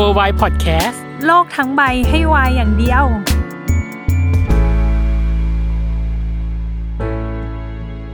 [0.00, 3.04] W o r l d w i d e Podcast โลกทั้งใบให้วายอย่างเดียว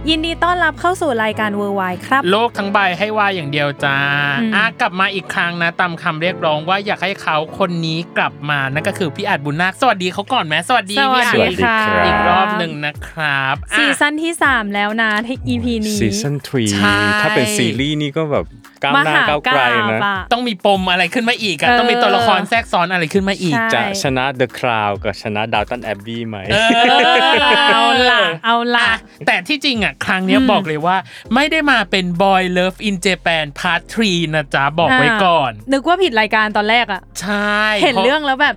[0.09, 3.97] ยินดีต้อนรับเข้าสู่รายการเวอร์ไวครับ โลกทั้งใบให้วายอย่างเดียวจ้า
[4.41, 16.35] อืม อะกลับมาอีกครั้งนะตามคำเรียกร้องว่าอยากให้เขาคนนี้กลับมานั่นก็คือพี่อาจบุญนาคสวัสดีเขาก่อนไหมสวัสดีสวัพี่สอาจดี ค่ะอีกรอบหนึ่งนะครับอะ ซีซั่นที่ 3 แล้วนะที่ EP นี้ ซีซั่น
[16.73, 18.47] ใช่3ถ้าเป็นซีรีส์นี่ก็แบบ
[18.83, 26.71] ก้าวหน้าก้าวไกลนะบอะต้องมีปมอะไรขึ้นมาอีกอะเออต้องมีตัวละครแทรกซ้อนอะไรขึ้นมาอีกใช่จะชนะ The Crown กับชนะดาวตันแอบบี้ไหมเออ
[27.73, 30.97] เอาล่ะเอาล่ะอะแต่ที่จริงอะครั้งเนี้ยอืมบอกเลยว่า
[31.35, 38.57] ไม่ได้มาเป็น Boy Love in Japan Part 3นะจ๊ะบอกไว้ก่อน นึกว่าผิดรายการตอนแรกอะใช่ เห็นพาะเรื่องแล้วแบบ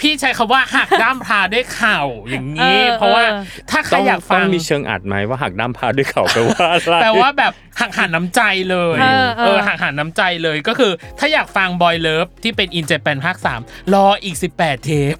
[0.00, 14.84] พี่ใช้คำว่าหักด้ามพาด้วยเข่าอย่างนี้ เออเพราะว่าเออ ถ้าใครต้องอยากต้ฟัองงมีเชิงอัดไหมว่าหักด้ามพาด้วยเขาแปลว่าอะไร แปลว่าแบบหักหันน้ำใจเลยเออเออ หักหันน้ำใจเลยก็คือ ถ้าอยากฟัง Boy Love ที่เป็น In Japan ภาค 3 รออีก 18
[14.84, 15.14] เทป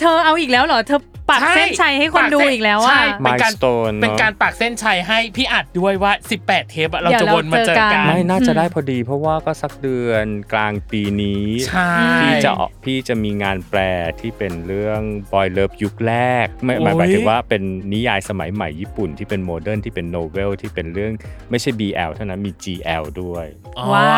[0.00, 1.00] เธอเอาอีกแล้วเหรอ เธอ
[1.32, 13.80] ปักใช่เส้นชัยให้คนดูอีกแล้วใช่อะเป็นการ Milestone เป็นเนอะการปักเส้นชัยให้พี่อัดด้วยว่า 18 เทปอะเราเดี๋ยวจะวนมาเจอเราเจอกักัน น ไม่น่าจะได้พอดี เพราะว่าก็สักเดือนกลางปีนี้ใช่ พี่จะออกพี่จะมีงานแปล
[14.20, 15.00] ที่เป็นเรื่อง
[15.32, 21.12] Boy Love ยุคแรกไม่หมายโอ้ย หมายถึงว่าเป็นนิยายสมัยใหม่ญี่ปุ่นที่เป็นโมเดิร์นที่เป็นโนเวลที่เป็นเรื่อง
[21.50, 23.46] ไม่ใช่ BL เท่านั้นมี GL ด้วย
[23.90, 24.08] ว้า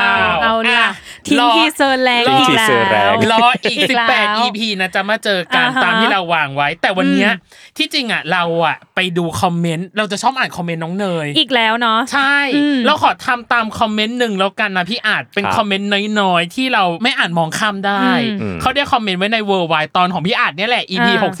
[0.00, 0.01] ว
[0.42, 0.88] เอาล่ะ
[1.26, 7.36] ทิ้งรอทีเซอร์แรงทิ้งอีกทีเซอร์แรแล้วงรออีกอีกแล้ว18 EP นะจะมาเจอกันอ่าฮะตามที่เราวางไว้ แต่วันเนี้ยอื
[7.74, 15.88] มที่จริงอะเราอะไปดูคอมเมนต์เราจะชอบอ่านคอมเมนต์น้องเนย อีกแล้วเนาะใช่อืมเราขอทำตามคอมเมนต์หนึ่งแล้วกันนะพี่อาจเป็นครับคอมเมนต์
[16.20, 18.02] น้อยๆที่เราไม่อ่านมองข้ามได้
[18.40, 21.32] อืมเขาได้คอมเมนต์ไว้ใน World Wide ตอนของพี่อาจเนี่ยแหละ EP อ่า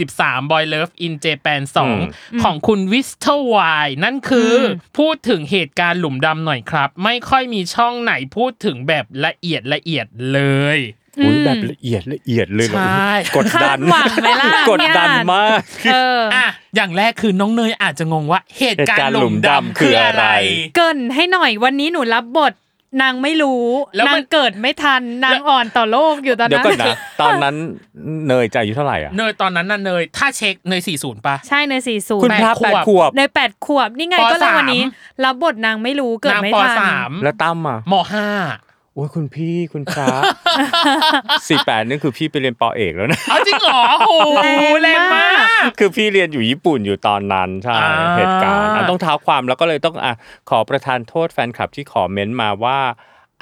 [0.42, 10.40] 63 Boy Love in Japan อืม2ของคุณวิสเทอร์วายนั่นคืออมพูดถึงเหตุการณ์หลุมดำหน่อยครับ ไม่ค่อยมีช่องไหนพูดถึงแบบละเอียดละเอียดเล
[10.76, 10.80] ย
[11.24, 15.60] อุ้ยแบบละเอียดละเอียดเลยเหรอใช่ กดดันคาดหวังไหมล่ะ กดดันเนี่ยมาก
[15.92, 16.46] เออ อะ
[16.76, 22.52] อย่างแรกคือน้องเนยอาจจะงงว่าเหตุการเหตุการณ์ณ์หลุมหลุมดำดำคืออะไรคืออะไร เกรินให้หน่อยวันนี้หนูรับบท
[23.00, 23.64] นางไม่รู้
[23.96, 27.56] แล้วมันนางเกิดไม่ทันนางอ่อนต่อโลกอยู่ตอนเดี๋ยวนั้นก่อนนะตอนนั้น
[28.28, 34.82] เนยจะอายุเท่าไหร่อะเนยตอนนั้นน่ะเนยถ้าเช็คเนย40ป่ะใช่ในสี่ศูนคุณย์พระแปแปดดขขววบบในแปดขวบนี่ไงปก็เลยสามวันนี้
[35.24, 38.28] รับบทนางไม่รู้เกิดนางไม่ปทันสามแล้วตั้มอะมห้า
[38.94, 40.06] โอ้ยคุณพี่คุณพระ
[41.48, 44.46] สี่แปดนี่คือพี่ไปเรียนปอเอกแล้วนะเอาจริงเหรอโอ้โห
[44.82, 45.40] แรงมาก
[45.78, 50.14] คือพี่เรียนอยู่ญี่ปุ่นอยู่ตอนนั้นใช่อ่าเหตุการณ์อะต้องเท้าความแล้วก็เลยต้องอะ
[50.50, 52.78] ขอประทานโทษแฟนคลับที่ขอเม้นต์มาว่า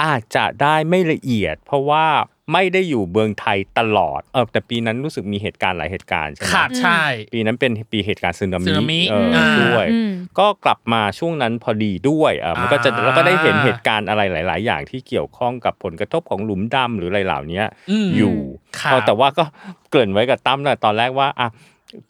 [0.02, 2.06] อาจจะได้ไม่ละเอียด เพราะว่า
[2.52, 7.02] ไม่ได้อยู่เมืองไทยตลอดเออแต่ปีนั้นรู้สึกมีเหตุการณ์หลายเหตุการณ์ใช่ไหมขาดใช่
[7.32, 18.36] ปีนั้นเป็นปีเหตุการณ์สึนาสึนามิมิเออออ่าด้วยอืมก็กลับมาช่วงนั้นพอดีด้วยอะมันก็จะอ่าแล้วก็ได้เห็นเหตุการณ์อะไรหลาย ๆ อย่างที่เกี่ยวข้องกับผลกระทบของหลุมดำหรืออะไรเหล่านี้อืมอยู่
[18.80, 19.44] ครับเออแต่ว่าก็
[19.90, 21.48] เกริ่นไว้กับตั้มนะตอนแรกว่าอะ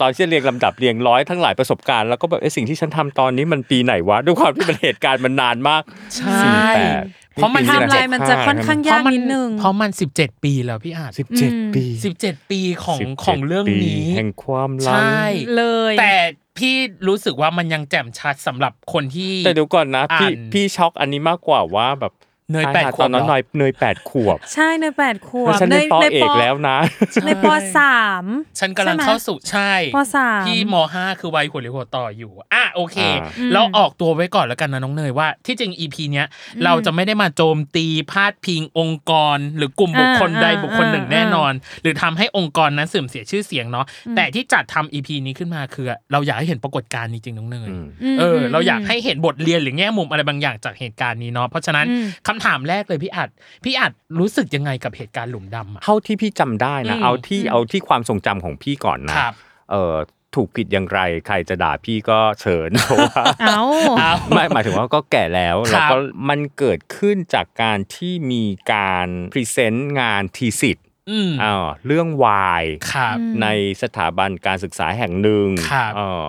[0.01, 5.83] ตอนที่เรียงลำดับเรียงร้อยทั้งหลายประสบการณ์แล้วก็แบบเอ้สิ่งที่ฉันทำตอนนี้มันปีไหนวะด้วยความที่มันเหตุการณ์มันนานมาก
[6.17, 7.03] ใช่สี่แปด
[7.35, 11.85] เพราะมันปีไทม์ไลน์มันจะค่อนข้างเพยากราะมันนิดนึงเพราะมัน17ปีแล้วพี่อาจสิบเจ็ดอืมปี
[12.19, 15.25] 17ปีของ17ของเรื่องปีนี้แห่งความใชลัง่
[15.57, 16.15] เลย แต่
[16.59, 16.75] พี่
[17.09, 22.13] รู้สึกว่ามันยังแจ่มชัดสำหรับคนที่แต่เดี๋ยวก่อนนะพี่อ่านพี่ช็อกอันนี้มากกว่าว่าแบบ
[22.53, 26.79] เนยใช่แปดค่ะขวบตอนนั้นเหรอเนยเนยแปดขวบ ใช่ในแปดขวเพราะบฉันเรียนปอในเอกแล้วนะ
[27.27, 27.47] ในป
[27.79, 28.25] สาม
[28.59, 36.27] ฉันกำลังใช่ไหมเข้าสู่ใช่ปสามพี่มห้าคือวัยหัวเรียวหัวต่ออยู่อะโอเคอ่าอืมเราออกตัวไว้ก่อนแล้วกันนะน้องเนยว่า ที่จริง EP เนี้ย
[36.65, 41.53] เราจะไม่ได้มาโจมตีพาดพิงองค์กร หรือกลุ่มบุคคลอ่าใดอ่าบุคคลหนึ่งอ่าแน่นอน
[41.83, 43.87] หรือทำให้องค์กรนั้นเสื่อมเสียชื่อเสียงเนาะ
[44.17, 53.29] แต่ที่จัดทำ EP นี้ขึ้นมาคือ เราอยากให้เห็นปรากฏการณ์นี้จริงน้องเนยอืมอืมเอออืมเราอยากให้เห็นบทเรียนหรือแง่มุมอะไรบางอย่างจากเหตุการณ์นี้เนาะเพราะฉะนั้นอืมคำถามแรกเลยพี่อาจ
[53.65, 59.35] พี่อาจรู้สึกยังไงกับเหตุการณ์หลุมดำอะเท่าที่พี่จำได้นะอืมเอาที่เอาที่ความทรงจำของพี่ก่อนนะครับ
[59.71, 59.95] เออ
[60.35, 63.63] ถูกผิดอย่างไรใครจะด่าพี่ก็เชิญเพราะว่าเอา
[63.99, 65.97] เอาไม่หมายถึงว่าก็แก่แล้วครับแล้วก็
[66.29, 73.47] มันเกิดขึ้นจากการที่มีการ present งาน thesis อืมอ่าเรื่องวายครับอืมใน
[73.83, 76.25] สถาบันการศึกษาแห่งหนึ่งครับเออ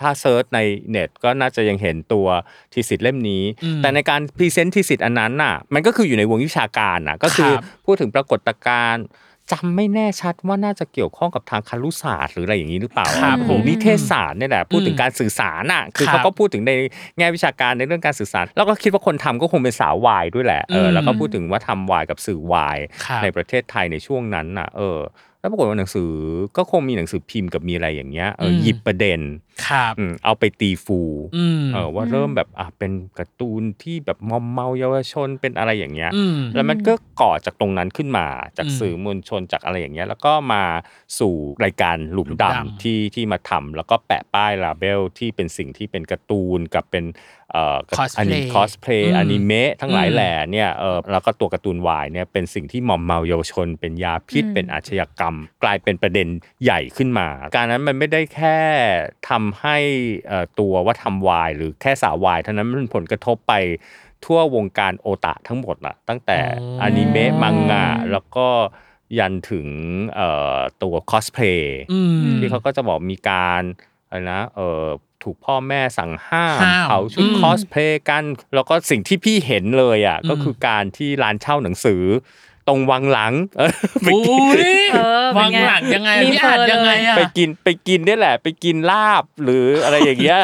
[0.00, 0.60] ถ้า search ใน
[0.90, 2.26] เน็ตก็น่าจะยังเห็นตัว
[2.72, 9.06] thesis เล่มนี้อืมแต่ในการ present thesis อันนั้นน่ะ มันก็คืออยู่ในวงวิชาการน่ะ ก็คือครับพูดถึงปรากฏการณ์
[9.52, 16.70] จำไม่แน่ชัดว่าน่าจะเกี่ยวข้องกับทางครุศาสตร์หรืออะไรอย่างนี้หรือเปล่าครับหรือนิเทศศาสตร์เนี่ยแหละพูดถึงอืมการสื่อสารน่ะคือครับเขาก็พูดถึงใน
[17.18, 24.98] แง่วิชาการในเรื่องการสื่อสาร แล้วก็คิดว่าคนทำก็คงเป็นสาววายด้วยแหละเอออืมแล้วก็พูดถึงว่าทำวายกับสื่อวายครับในประเทศไทยในช่วงนั้นน่ะเออ
[25.40, 26.10] แล้วปรากฏว่าหนังสือ
[26.56, 29.20] ก็คงมีหนังสือพิมพ์กับมีอะไรอย่างเงี้ยเอออืมหยิบประเด็น
[29.66, 31.00] ครับอืมเอาไปตีฟู
[31.36, 38.26] อืมเออว่าเริ่มแบบอะเป็นการ์ตูนที่แบบมอมเมาเยาวชนเป็นอะไรอย่างเงี้ยอืมแล้วมันก็ก่อจากตรงนั้นขึ้นมา
[38.58, 40.62] จากอืมสื่อมวลชนจากอะไรอย่างเงี้ย แล้วก็มา
[41.18, 41.34] สู่
[41.64, 47.04] รายการหลุมหลุมดำดำที่ที่มาทำแล้วก็แปะป้าย label ที่เป็นสิ่งที่เป็นการ์ตูนกับเป็น
[47.52, 56.28] เอ่อ Cosplay อันนี้คอสเพลอืมอนิเมะทั้งหลายอืมแหล่าเนี้ยเออแล้วก็ตัวการ์ตูนวายเนี่ยเป็นสิ่งที่หม่อมเมาเยาวชน เป็นยาพิษอืมเป็นอาชญากรรม กลายเป็นประเด็น
[56.64, 58.58] ใหญ่ขึ้นมา การนั้นมันไม่ได้แค่
[59.28, 59.76] ทำให้
[60.28, 63.54] เอ่อตัวว่าทำวายหรือแค่สาววายเท่านั้นมันเป็นผลกระทบไป
[64.24, 68.48] ทั่ววงการโอตะทั้งหมดอะตั้งแต่อ๋ออนิเมะมังงะแล้วก็
[69.18, 69.68] ยันถึง
[70.14, 72.00] เอ่อตัวคอสเพลย์อื
[72.34, 73.62] มที่เขาก็จะบอกมีการ
[74.08, 74.84] อะไรนะเออ
[75.22, 78.24] ถูกพ่อแม่สั่งห้ามห้ามเผาชุดอืมคอสเพลย์กัน
[78.54, 82.02] แล้วก็สิ่งที่พี่เห็นเลยอะอืมก็คือการที่ร้านเช่าหนังสือ
[82.68, 83.70] ตรงวังหลังเออ
[84.00, 90.38] ไปอุ้กินยเออเป็นวางไงหลังยังไงมีพี่อ่านเฟอร์ยังไงเลยอะไปกินไปกินเนี่ยแหละ ไปกินลาบหรืออะไรอย่างเงี้ย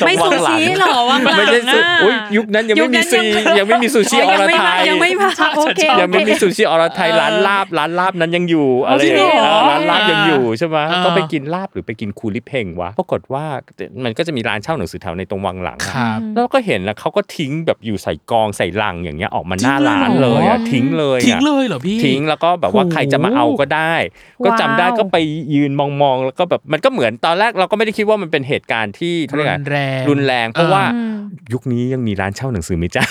[0.00, 13.44] ตรไม่งวัซูงหลังชิหรอวังหลังไม่ใช่ซูอะอุ้ยยุคนั้นยังไม่มีซียุคนั้นยังยังไม่มีซูชิอ๋ออรยังไม่ไทมายยังไม่มาโอเคยังไม่มีโอเคซูชิอรไทยเออร้านลาบร้านลาบนั้นยังอยู่อะไรอย่างจริงเงี้ยเหรอเออร้านลาบยังอยู่ใช่ไหมเออก็ไปกินลาบหรือไปกินคูลิเพ่งวะปรากฏว่า
[14.04, 23.94] มันก็จะมีร้านเช่าหนังสือแถวในตรงวังหลังอะครับแล้วก็เห็นแล้วเขาก็ทิ้งแบบอยู่ใส่กองใส่ลังอย่างเงี้ยออกมาหน้าร้านจริงเหรเลอยอะทิ้งเลยอะทิ้งเลยเหรอพี่ทิ้งแล้วก็แบบว่าโอ้โหใครจะมาเอาก็ได้
[24.44, 25.16] ก็จำได้ว้าวก็ไป
[25.54, 31.14] ยืนมองๆแล้วก็แบบมันก็เหมือนตอนแรกเราก็ไม่ได้คิดว่ามันเป็นเหตุการณ์ที่เขาเรียกอะไรรุนแรงรุนแรง เพราะว่าอืม
[31.52, 33.04] ยุคนี้ยังมีร้านเช่าหนังสือไหมจ๊ะ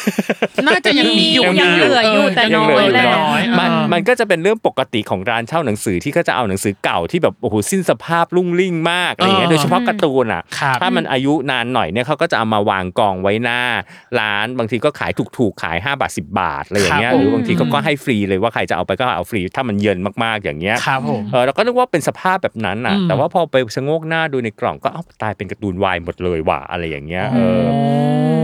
[0.67, 13.61] น่าจะยังมีอยู่ยังมีนะอยู่เหลืออยู่แต่ยัน้งอยเหลืแหละน้อยมันเออมันก็จะเป็นเรื่องปกติของร้านเช่าหนังสือที่ก็จะเอาหนังสือเก่าที่แบบโอ้โหสิ้นสภาพรุ่งริ่งมากอะไรอย่างเงี้ยเออโดยเฉพาะการ์ตูนอะครับถ้ามันอายุนานหน่อยเนี่ยเขาก็จะเอามาวางกองไว้หน้า
[14.19, 28.40] ร้านบางทีก็ขายถูกๆขาย5บาท10 บาทอะไรอย่างเงี้ยครับหรือบางทีเขาก็อืมให้ฟรีเลยว่าใครจะเอาไปก็เอาฟรีถ้ามันเยินมากๆอย่างเงี้ยครับผมเออเราก็นึกว่าเป็นสภาพแบบนั้นอะอืมแต่ว่าพอไปชะโงกหน้าดูในกล่องก็เอ้าตายเป็นการ์ตูนวายหมดเลยว่ะอะไรอย่างเงี้ยเอออ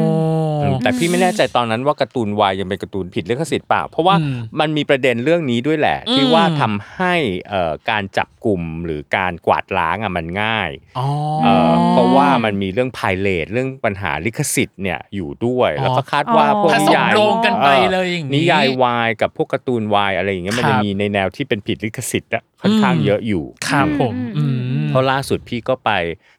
[0.83, 7.15] แต่พี่ไม่แน่ใจตอนนั้นว่าการ์ตูนวายยังเป็นการ์ตูนผิดลิขสิทธิ์เปล่า เพราะว่าอืมมันมีประเด็นเรื่องนี้ด้วยแหละ ที่อืมว่าทำให้
[7.50, 11.07] เอ่อการจับกลุ่มหรือการกวาดล้างอะมันง่ายอ๋อ
[11.44, 24.44] เอ่อเพราะว่ามันมีเรื่องไพเรตเรื่องปัญหาลิขสิทธิ์เนี่ยอยู่ด้วยอ๋อแล้วก็คาดว่าพวกผนิสมยายโรงกันไปเลยอย่างนี้นิยายวายกับพวกการ์ตูนวายอะไรอย่างเงี้ยมันครัจะบมีในแนวที่เป็นผิดลิขสิทธิ์อะค่อนข้างอืมเยอะอยู่ครับผมอืมอื
[24.83, 25.89] มเพราะล่าสุดพี่ก็ไป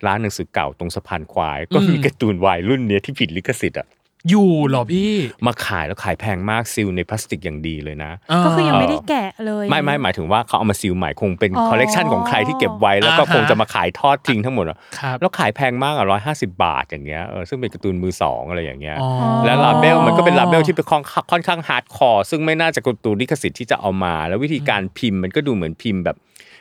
[0.06, 3.86] ร้านหนังสือเก่าตรงสะพานควาย ก็มีอืมการ์ตูนวายรุ่นเนี้ยที่ผิดลิขสิทธิ์อะ
[4.30, 5.12] อยู่เหรอพี่
[5.46, 8.12] มาขายแล้วขายแพงมาก seal ในพลาสติกอย่างดีเลยนะ
[8.44, 19.10] ก็คือยังไม่ได้แกะเลยไม่ไม่หมายถึงว่าเขาเอามา seal ใหม่คงเป็นอ๋อคอลเลกชันของใครที่เก็บไว้แล้วก็อ่าฮะคงจะมาขายทอดทิ้งทั้งหมดอะครับแล้วขายแพงมากอะร้อยห้าสิบบาทอย่างเงี้ยเออซึ่งเป็นการ์ตูนมือสองอะไรอย่างเงี้ยอ๋อ
[19.44, 26.16] แล้ว label มันก็เป็น label ที่เป็นค่อนค่อนข้าง hardcore ซึ่งไม่น่าจะการ์ตูนลิขสิทธิ์ที่จะเอามา แล้ววิธีการพิมพ์มันก็ดูเหมือนพิมพ์แบบ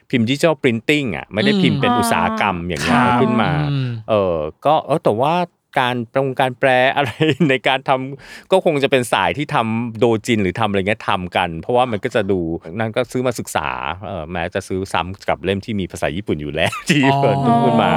[0.10, 5.34] พิมพ์ดิจิทัลปรินติ้งอะไม่ได้พิมพ์เป็นอืมอุตสาหกรรมอย่างเงี้ยครับขึ้นมาอืมเออก็เออแต่ว่า
[5.80, 7.10] การปรงการแปลอะไร
[7.50, 12.40] ในการทำก็คงจะเป็นสายที่ทำโดจินหรือทำอะไรเงี้ยทำกัน เพราะว่ามันก็จะดู
[12.80, 13.70] นั่นก็ซื้อมาศึกษา
[14.08, 17.92] เออแม้จะซื้อซ้ำกับเล่มที่มีภาษาญี่ปุ่นอยู่แล้วที่เปิดขึ้นมา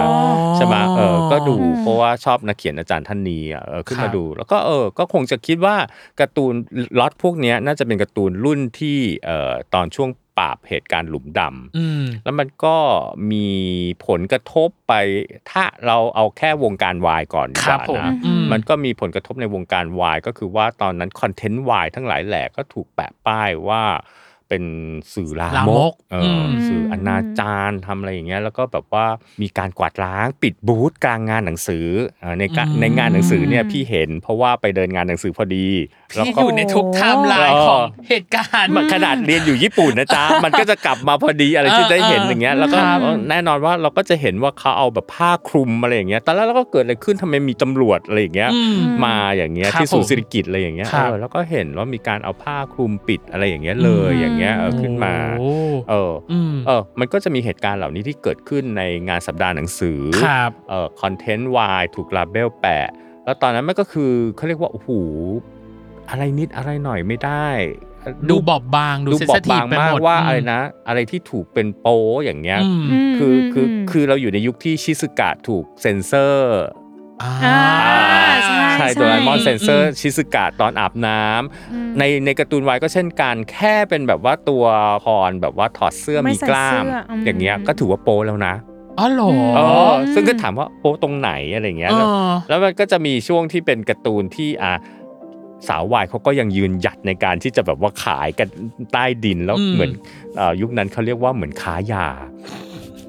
[0.56, 5.76] ใช่ไหมเออก็ดูอืมเพราะว่าชอบนักเขียนอาจารย์ท่านนี้อะเออขึ้นครัมาบดู แล้วก็เออก็คงจะคิดว่า
[6.20, 6.54] การ์ตูน
[7.00, 12.76] ล็อตพวกเนี้ยน่าจะเป็นการ์ตูนรุ่นที่เอ่อตอนช่วง ปราบเหตุการณ์หลุมดำอืมแล้วมันก็
[13.32, 13.48] มี
[14.06, 14.92] ผลกระทบไป
[15.50, 23.82] ถ้าเราเอาแค่วงการวายก่อนดีคกรับว่าผมนะอืมมันก็มีผลกระทบในวงการวายก็คือว่าตอนนั้นคอนเทนต์วายทั้งหลายแหล่ก็ถูกแปะป้ายว่า
[24.50, 24.64] เป็น
[25.14, 29.06] สื่อลาลามมกกเอออมสื่ออนาจารทำอะไรอย่างเงี้ยแล้วก็แบบว่า
[29.42, 31.86] มีการกวาดล้างปิดบูธกลางงานหนังสือ
[32.20, 35.66] เอ่อในกะอืมในงานหนังสือเนี่ยพี่เห็น เพราะว่าไปเดินงานหนังสือพอดี
[36.14, 55.50] แล้วพี่ก็อยู่ในทุกไทม์ไลน์ของเหตุการณ์มันขนาดเรียนอยู่ญี่ปุ่นนะจ๊ะมันก็จะกลับมาพอดีอะไรที่เออได้เห็นเออออย่างเงี้ยแล้วก็ครับเออแน่นอนว่าเราก็จะเห็นว่าเขาเอาแบบผ้าคลุมอะไรอย่างเงี้ยตอนแรกเราก็เกิดอะไรขึ้นทำไมมีตำรวจอะไรอย่างเงี้ยอืมมาอย่างเงี้ยครับที่ศูนย์สิริกิติ์อะไรอย่างเงี้ยครับเออแล้วก็เห็นว่ามีการเอาผ้าคลุมปิดอะไรอย่างเงี้ยเลยอย่างเงี้ยเออขึ้นมาโอ้
[55.90, 62.88] เอออืมเออมันก็จะมีเหตุการณ์เหล่านี้ที่เกิดขึ้นในงานสัปดาห์หนังสือครับเอ่อ content วายถูก label แปะ
[63.24, 64.90] แล้วตอนนั้นมันก็คือเขาเรียกว่าโอ้โห
[66.10, 67.48] อะไรนิดอะไรหน่อยไม่ได้
[68.30, 72.82] ดูบอบบางดูดูเซนบอซิบทีฟบางไปมาหกมดว่าอืมอะไรนะ อะไรที่ถูกเป็นโป้อย่างเงี้ยอืม
[73.12, 76.79] มคือคือมคือเราอยู่ในยุคที่ชิซึกะถูกเซ็นเซอร์อ่าอ่า
[77.42, 77.60] ใช่
[78.46, 84.64] ใช่ใช่โดราเอมอนเซนเซออืร์มชิซึกะตอนอาบน้ำอืมในในการ์ตูนวายก็เช่นกันแค่เป็นแบบว่าตัว
[85.04, 88.54] พรแบบว่าถอดเสื้อไม่มีใส่กล้ามเสื้ออืมอย่างเงี้ยก็ถือว่าโป้แล้วนะ
[88.98, 89.60] อ๋อเหรอเอ
[89.90, 94.78] อมซึ่งก็ถามว่าโป้ตรงไหนอะไรเงี้ยเอแล้วอแล้วมันก็จะมีช่วงที่เป็นการ์ตูนที่อ่า
[95.68, 98.48] สาววายเขาก็ยังยืนหยัดในการที่จะแบบว่าขายกัน
[98.92, 99.92] ใต้ดินแล้วอืมเหมือน
[100.36, 102.06] เอ่อยุคนั้นเขาเรียกว่าเหมือนค้ายา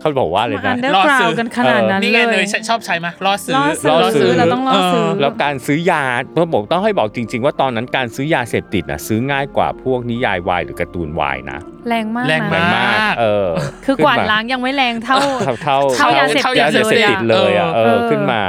[0.02, 6.04] เขาบอกว่าอะไรมาอันะนเดอร์กราวกันขนาดนั้นนี่ไงเลเลยยชอบใช้ไหมล่อซื้อล่อซื้อล่อซื้อเราต้องล่อซื้อแล้วการซื้อยา
[6.38, 13.50] ต้องบอกต้องให้บอกจริง ๆ ว่าตอนนั้นการซื้อยาเสพติดนะซื้อง่ายกว่าพวกนิยายวายหรือการ์ตูนวายนะแรงมากแรงนะแรงมากมากเออ
[13.86, 18.42] คือกวาดล้างยังไม่แรงเท่าเท่าเท่าเท่ายาเสพติดยาเสพติดเลยอะเอเอออขึ้นมา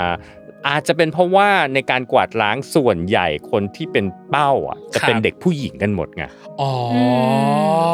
[0.68, 6.24] อาจจะเป็นเพราะว่าในการกวาดล้างส่วนใหญ่คนที่เป็นเป้าอะจะเป็นเด็กผู้หญิงกันหมดไง
[6.60, 6.96] อ๋ออ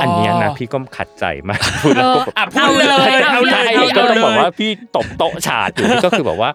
[0.03, 6.51] อันเนี้ยนะพี่ก็ขัดใจมากพูดแล้วก็แบบอะพูดเลยเอาเลยใช่เอาเลยก็ต้องบอกว่าพี่ตบโต๊ะฉาดอยู่ก็คือแบบว่า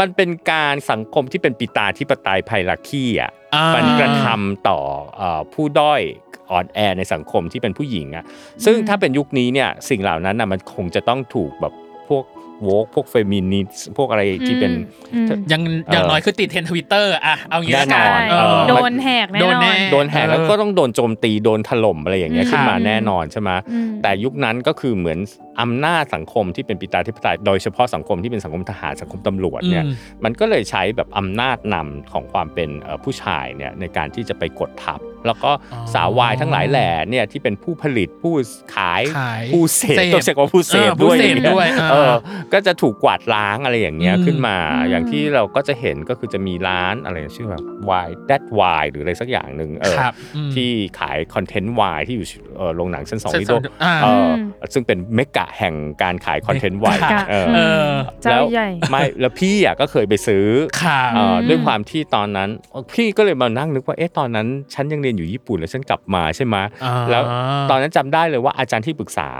[0.00, 4.78] มันเป็นการสังคมที่เป็นปิตาที่ปไตยไพลักขี้อะอ่ามันกระทำต่อ
[5.16, 6.02] เอ่อผู้ด้อย
[6.50, 8.24] อ่อนแอในสังคมที่เป็นผู้หญิงอะ
[8.64, 11.72] ซึ่งถ้าเป็นยุคนี้เนี่ยสิ่งเหล่านั้นน่ะมันคงจะต้องถูกแบบ
[12.08, 12.24] พวก
[12.62, 14.72] woke พวกเฟมินิสพวกอะไรที่เป็น
[15.14, 25.18] อืมยังอย่างน้อยคือติดเทรนทวิตเตอร์อะเอางี้แน่ละนกัอนนเออโดนแหกแน่โดนนอแน่นโดนแหกแล้วก็ต้องโดนโจมตีโดนถล่มอะไรอย่างเงี้ยอืมขึ้นมาแน่นอนใช่ไหมอืมแต่ยุคนั้นก็คือเหมือน
[25.60, 29.92] อำนาจสังคมที่เป็นปิตาธิปไตยโดยเฉพาะสังคมที่เป็นสังคมทหารสังคมตำรวจเนี่ยอืม
[30.24, 38.34] มันก็เลยใช้แบบอำนาจนำของความเป็นเอ่อผู้ชายเนี่ยในการที่จะไปกดทับ แล้วก็อ๋อสาววายทั้งหลายแหล่เนี่ยที่เป็นผู้ผลิตผู้
[38.76, 42.14] ขายขายผู้เสพเสพต้องใช้คำว่าผู้เสพเออผู้ด้วยเสพอย่างเงี้ด้วยเอเอออ
[42.52, 54.36] ก็จะถูกกวาดล้างอะไรอย่างเงี้ยอืมขึ้นมาอืมอย่างที่เราก็จะเห็นก็คือจะมีร้านอะไรชื่อแบบวายแดดวายหรืออะไรสักอย่างหนึ่งเออครับอืมที่ขายคอนเทนต์วายที่อยู่เอ่อโรงหนังชั้นสองชั้นที่สโดองอ่าเออม
[54.74, 57.90] ซึ่งเป็นเมกะแห่งการขายคอนเทนต์วายเมกะเออเออ
[58.22, 60.46] เจ้าแล้วใหญ่ไม่แล้วพี่อะก็เคยไปซื้อ
[60.82, 62.50] ครับเอ่ออมด้วยความที่ตอนนั้น
[62.94, 67.22] พี่ก็เลยมานั่งนึกว่าเอ๊ะตอนนั้น ฉันยังเรียนอยู่ญี่ปุ่นแล้วฉันกลับมาใช่ไหมอ่าแล้ว
[67.70, 69.30] ตอนนั้นจำได้เลยว่าอาจารย์ที่ปรึกษา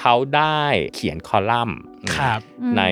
[0.00, 0.60] เขาได้
[0.94, 1.78] เขียนคอลัมน์
[2.16, 2.40] ครับ
[2.76, 2.82] ใน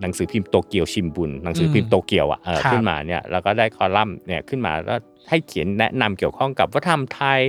[0.00, 5.00] หนังสือพิมพ์โตเกียวชิมบุนหนังสือพิมพ์โตเกียวอะเออครับขึ้นมาเนี่ยแล้วก็ได้คอลัมน์เนี่ยขึ้นมาแล้ว
[5.30, 7.40] ให้เขียนแนะนำเกี่ยวข้องกับวัฒนธรรมไทย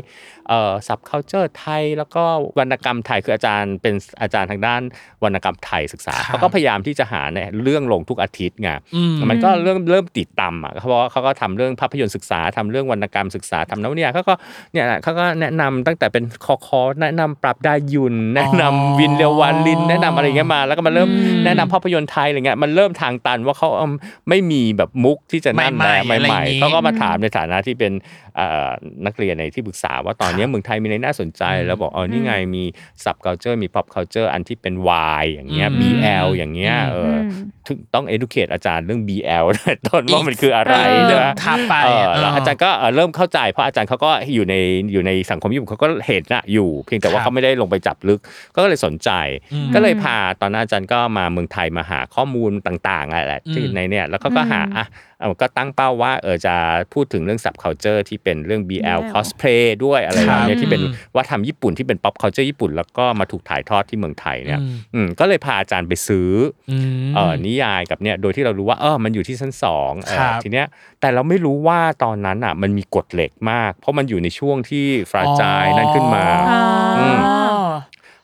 [0.49, 2.23] เอ่อซับเคาเจอร์ไทย แล้วก็
[2.59, 4.81] วรรณกรรมไทยคืออาจารย์เป็นอาจารย์ทางด้าน
[5.23, 14.33] วรรณกรรมไทยศึกษาครับเขาก็พยายามที่จะหาเนี่ยเรื่องลงทุกอาทิตย์ไงอืมมันก็เริ่มเริ่มติดตามอะเพราะว่าเขาก็ทำเรื่องภาพยนตร์ศึกษาทำเรื่องวรรณกรรมศึกษาทำนวนิยายเขาก็
[14.73, 23.87] เนี่ยเขาก็แนะนำตั้งแต่เป็นคอคอแนะนำปรับดายุนแนะนำวินเรียววานลินแนะนำอะไรอย่างเงี้ยมา แล้วก็มาเริ่มอืมแนะนำภาพยนตร์ไทยอะไรเงี้ยมันเริ่มทางตันว่าเขาเอา
[24.29, 27.93] ไม่มีแบบมุกที่จะนั่นใหม่แหละๆอะไรใหอม่ย่างงี้ๆเขาก็มาถามในฐานะที่เป็น
[28.35, 28.69] เอ่อ
[29.05, 32.63] นักเรียนในที่ปรึกษาว่าตอนเนี้ยเมืองไทยมีอะไรน่าสนใจ แล้วบอกอ๋อนี่ไงมี
[33.03, 34.73] sub culture มี pop culture อันที่เป็น
[35.21, 37.23] Y อย่างเงี้ยอืม BL อย่างเงี้ยเอออม
[37.67, 44.55] ถึงต้อง educate อาจารย์เรื่อง BL ด้วยต้นว่ามันคืออะไรเออใช่ไหมทับไปเออเออแล้วอาจารย์ก็เอ่อเริ่มเข้าใจ เพราะอาจารย์เขาก็อยู่ใน
[44.93, 48.19] อยู่ในสังคมญี่ปุ่นเขาก็เห็นนะอยู่ เพียงแต่ว่าครับเขาไม่ได้ลงไปจับลึก
[48.55, 49.09] ก็เลยสนใจ
[49.53, 54.85] อืมก็เลยพาตอนนั้นอาจารย์ก็มาเมืองไทยมาหาข้อมูลต่างๆอะไรแหละที่อืมในเนี่ยแล้วเขาก็หาอืมอะ
[55.23, 56.55] เออก็ตั้งเป้าว่าเออจะ
[56.93, 66.29] พูดถึงเรื่อง sub culture ที่เป็นเรื่อง BL BL cosplay ด้วยอะไรครับแบบเนี้ยที่เป็นอืมวัฒนธรรมญี่ปุ่นที่เป็น pop culture ญี่ปุ่น แล้วก็มาถูกถ่ายทอดที่เมืองไทยเนี่ยอืมอืมก็เลยพาอาจารย์ไปซื้อ
[66.71, 66.73] อ
[67.05, 70.67] มเออนิยายกับเนี่ยโดยที่เรารู้ว่าเออมันอยู่ที่ชั้นสองเออครับทีเนี้ย
[71.01, 76.63] แต่เราไม่รู้ว่าตอนนั้นอะมันมีกฎเหล็กมาก เพราะมันอยู่ในช่วงที่ฟราจายนั่นขึ้นมาอ๋อ
[76.97, 77.19] อม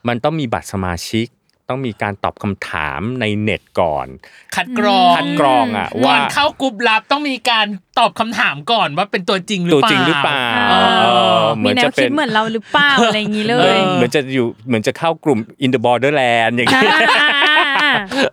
[0.08, 1.28] มันต้องมีบัตรสมาชิก
[1.70, 4.08] ต้องมีการตอบคำถามในเน็ตก่อน
[4.56, 7.66] คัดกรองคัดกรองอะก่อว่านเข้ากลุ่มลับต้องมีการ
[8.00, 11.08] ตอบคำถามก่อนว่าเป็นตัวจริงหรือตัวเปล่าจริงหรือเปล่าอ่าเอ
[11.42, 16.84] อเหมืมีอนแนจะวเป็คิดนเหมือนเราหรือเปล่าอะไรอย่างนี้เลเออยเหมือนจะอยู่เหมือนจะเข้ากลุ่ม in the borderland อย่างเงี้ย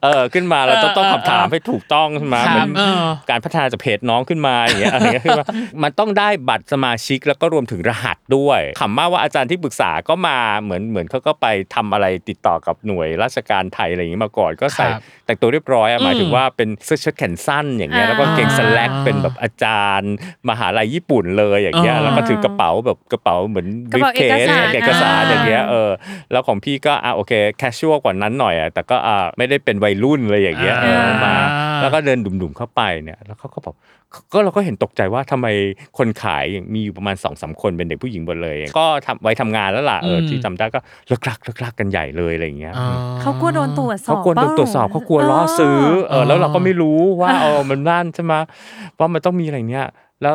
[0.03, 5.47] เออขึ้นมาเราต้องต้องคำถามให้ถูกต้องขึ้นมาคเหมืรัอบนเออการพัฒนาจากเพจน้องขึ้นมาอย่างเงี้ยอะไรเงี้ยขึ้นมา
[5.83, 20.13] มันต้องได้บัตรสมาชิกแล้วก็รวมถึงรหัสด้วยขำมากว่าอาจารย์ที่ปรึกษาก็มาเหมือนเหมือนเขาก็ไปทำอะไรติดต่อกับหน่วยราชการไทยอะไรอย่างงี้มาก่อนก็ใส่ครับแต่งตัวเรียบร้อยอะอืมหมายถึงว่าเป็นเสื้อเชิ้ตแขนสั้นอย่างเงี้ยแล้วก็เกงสแลกอ่าเป็นแบบอาจารย์
[20.49, 25.91] มหาลัยญี่ปุ่นเลยอย่างเงี้ยอ่าแล้วก็ถือกระเป๋าแบบกระเป๋าเหมือนกระเป๋า briefcase เอกสารเอกสารอ่าอย่างเงี้ยเออ
[26.33, 31.35] แล้วของพี่ก็อะโอเคแคชชวลกว่านั้นหน่อยอะแต่ก็อะไม่ได้เป็นวัยรุ่นเลยอย่างเงี้ยเออมา
[31.83, 33.75] แล้วก็เดินดุ่มๆเข้าไปเนี่ยแล้วเขาก็บอก
[34.33, 35.47] ก็เราก็เห็นตกใจว่าทำไม
[35.99, 42.89] คนขายมีอยู่ประมาณสองสามคนเป็นเด็กผู้หญิงหมดเลย ก็ทำไว้ทำงานแล้วล่ะเอออืมที่จำได้ก็เลิกลักเลิกลักกันใหญ่เลยอะไรอย่างเงี้ยอ่า
[43.21, 48.35] เขากลัวโดนตรวจสอบเขากลัวโดนตรวจสอบเขากลัวล้อซื้อเออแล้วเราก็ไม่รู้ว่าเออมันนั่นใช่ไหม
[48.99, 49.87] ว่ามันต้องมีอะไรเนี้ย
[50.23, 50.35] แล้ว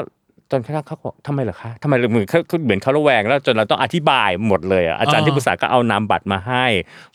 [0.52, 6.66] จนกระทั่งเขาบอกทำไมเหรอคะทำไมเหมือนเขาเหมือนเขาระแวงแล้วจนเราต้องอธิบายหมดเลยอะอาจารย์ที่ปรึกษาก็เอานามบัตรมาให้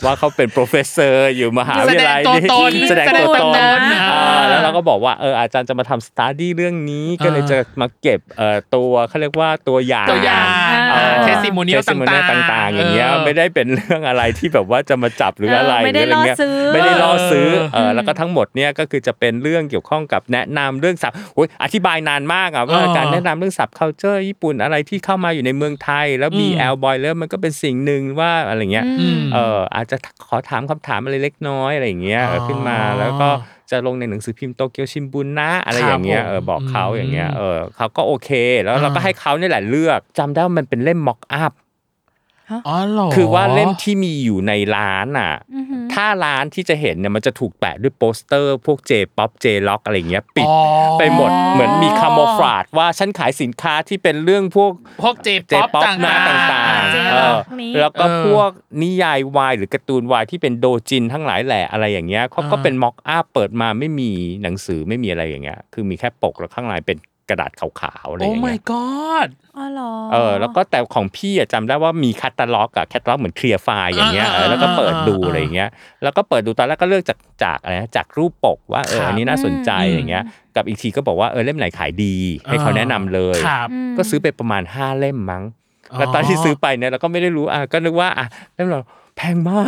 [0.04, 3.80] ว่าเขาเป็น professor อยู่มหาวิทยาลัยแสดงตัวตนแสดงตัวตนแสดงตัวตน
[4.12, 10.06] อ่าแล้วเราก็บอกว่าเอออาจารย์จะมาทำ study เรื่องนี้ก็เลยจะมาเก็บเอ่อตัวเขาเรียกว่าตัวอย่าง
[10.96, 33.28] ตัวอย่างเอ่อ testimonial testimonial ต่างๆต่างๆ อย่างเงี้ยเออไม่ได้เป็นเรื่องอะไรที่แบบว่าจะมาจับหรืออะไรเออไม่ได้หรืะรเงี้ยล่อซื้อไม่ได้ล่อซื้อเออมแล้วก็ทั้งหมดเนี่ยก็คือจะเป็นเรื่องเกี่ยวข้องกับแนะนำเรื่องศัพท์โอ้ยอธิบายนานมากอะว่าเออการแนะนำเรื่องศัพท์ culture ญี่ปุ่นอะไรที่เข้ามาอยู่ในเมืองไทย แล้วอืม BL boy แล้วมันก็เป็นสิ่งหนึ่งว่าอะไรเงี้ยอืมเอออาจจะขอถามคำถามอะไรเล็กน้อยอะไรอย่างเงี้ยเออขึ้นมาแล้วก็
[33.70, 38.30] จะลงในหนังสือพิมพ์โตเกียวชิมบุนนะอะไรอย่างเงี้ยครับผมเออบอกเขาอย่างเงี้ยอืมเออเขาก็โอเค
[38.62, 41.52] แล้วเราก็อ่าให้เขาเนี่ยแหละเลือกจำได้ว่ามันเป็นเล่ม mock up
[42.68, 50.58] อ๋อเหรอคือว่าเล่มที่มีอยู่ในร้านอะอือหือถ้าร้านที่จะเห็นเนี่ยมันจะถูกแปะด้วยโปสเตอร์ พวก J-pop J-rock อะไรอย่างเงี้ยปิดอ๋อ
[50.98, 54.70] ไปหมดเหมือนมี camouflage ว่าฉันขายสินค้าที่เป็นเรื่องพวก
[55.02, 58.50] พวกเจ J-pop pop ต่างหน้าต่างเจๆป๊เอออปนี้แล้วก็เออพวก
[58.82, 64.10] นิยายวายหรือการ์ตูนวายที่เป็นโดจินทั้งหลายแหละอะไรอย่างเงี้ยเขาก็อ่าเป็น mock up เปิดมาไม่มี
[64.42, 75.68] หนังสือไม่มีอะไรอย่างเงี้ยคือมีแค่ปกแล้วข้างในเป็น กระดาษขาวๆอะไรอโอ้ย่างเงี้ my ย god อ๋อเหรอเออแล้วก็แต่ของพี่อะจำได้ว่ามีคัตตาล็อกอะแคตตาล็อกเหมือนเคลียร์ไฟล์อย่างเงี้ยอ่าเออแล้วก็เปิดดูอ่าอะไรอย่างเงี้ย
[76.02, 80.22] แล้วก็เปิดดูตอนแรกก็เลือกจากจากอะไรนะจากรูปปกว่าเออครับอันนี้น่าสนใจอืมอย่างเงี้ย
[80.56, 82.14] กับอีกทีก็บอกว่าเออเล่มไหนขายดี
[82.46, 83.68] ให้เขาแนะนำเลย ครับ
[83.98, 85.44] ก็ซื้อไปประมาณ 5 เล่มมั้ง
[85.98, 88.80] แล้วตอนที่ซื้อไปเนี่ยเราก็ไม่ได้รู้อะก็นึกว่าอะเล่มเรา
[89.16, 89.66] แพงมาก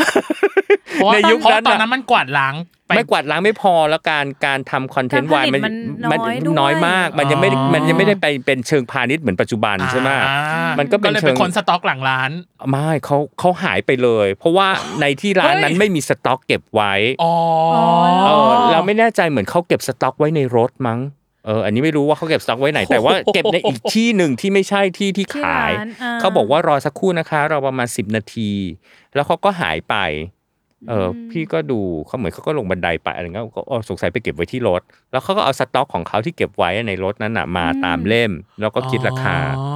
[0.92, 2.54] เพราะว่าในยุคเพราะนั้นตอนอะนั้นมันกวาดล้าง
[2.88, 5.74] ไปไม่กวาดล้างไม่พอแล้วการการทำ content การวายผลิตมัน
[6.12, 10.40] มันน้อยด้วยน้อยมาก มันยังไม่ได้อ๋อมันยังไม่ได้ไปเป็นเชิงพาณิชย์เหมือนปัจจุบันใช่ไหมอ่า
[10.78, 12.30] มันก็เป็นเลยเชิเป็นงคนสต็อกหลังร้าน
[12.70, 14.68] ไม่เขาเขาหายไปเลย เพราะว่า
[15.00, 17.34] ในที่ร้านนั้นเฮ้ยไม่มีสต็อกเก็บไว้อ๋อ
[18.26, 21.00] เออเราไม่แน่ใจเหมือนเขาเก็บสต็อกไว้ในรถมั้ง
[21.46, 28.50] เอออันนี้ไม่รู้ว่าเขาเก็บสต็อกไว้ไหน แต่ว่าเก็บในอีกที่หนึ่งที่ไม่ใช่ที่ที่ที่ขายร้านอ่าเขาบอกว่ารอสักครู่นะคะ เราประมาณ 10 นาที
[29.14, 29.94] แล้วเขาก็หายไป
[30.88, 34.82] เอออพี่ก็ดูเขาเหมือนเขาก็ลงบันไดไปอะไรเงี้ยก็อ๋อสงสัยไปเก็บไว้ที่รถ
[35.12, 39.68] แล้วเขาก็เอาสต็อกของเขาที่เก็บไว้ในรถนั้นน่ะมาตามเล่ม แล้วก็คิดราคาอ๋อ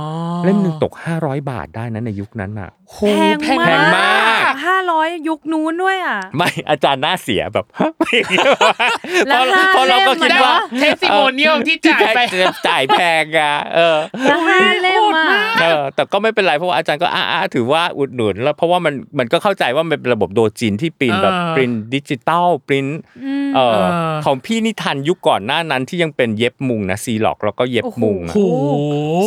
[0.45, 4.09] เล่มหนึ่งตก500บาทได้นะในยุคนั้นน่ะโห แพงแพงมา
[4.41, 7.67] กห้าร้อยยุคนู้นด้วยอะ ไม่อาจารย์หน้าเสียแบบ
[8.15, 8.47] อย่างเงี้ย
[9.29, 15.27] แล้วเพราะเพราะเราก็คิดว่าเทสติโมเนียลที่จ่ายไปที่จ่ายแพงอะเออแล้วห้าเล่มอะ
[15.61, 17.25] เออแต่ก็ไม่เป็นไรเพราะว่าอาจารย์ก็อ่า
[17.55, 22.87] ถือว่าอุดหนุน แล้วเพราะว่ามันมันก็เข้าใจว่ามันเป็นระบบโดจินที่ปรินแบบเออ print digital print
[23.57, 23.89] เออเออ
[24.25, 28.39] ของพี่นี่ทันยุคก่อนหน้านั้นที่ยังเป็นเย็บมุงนะซีร็อกซ์แล้วก็เย็บมุมโอ้อะโห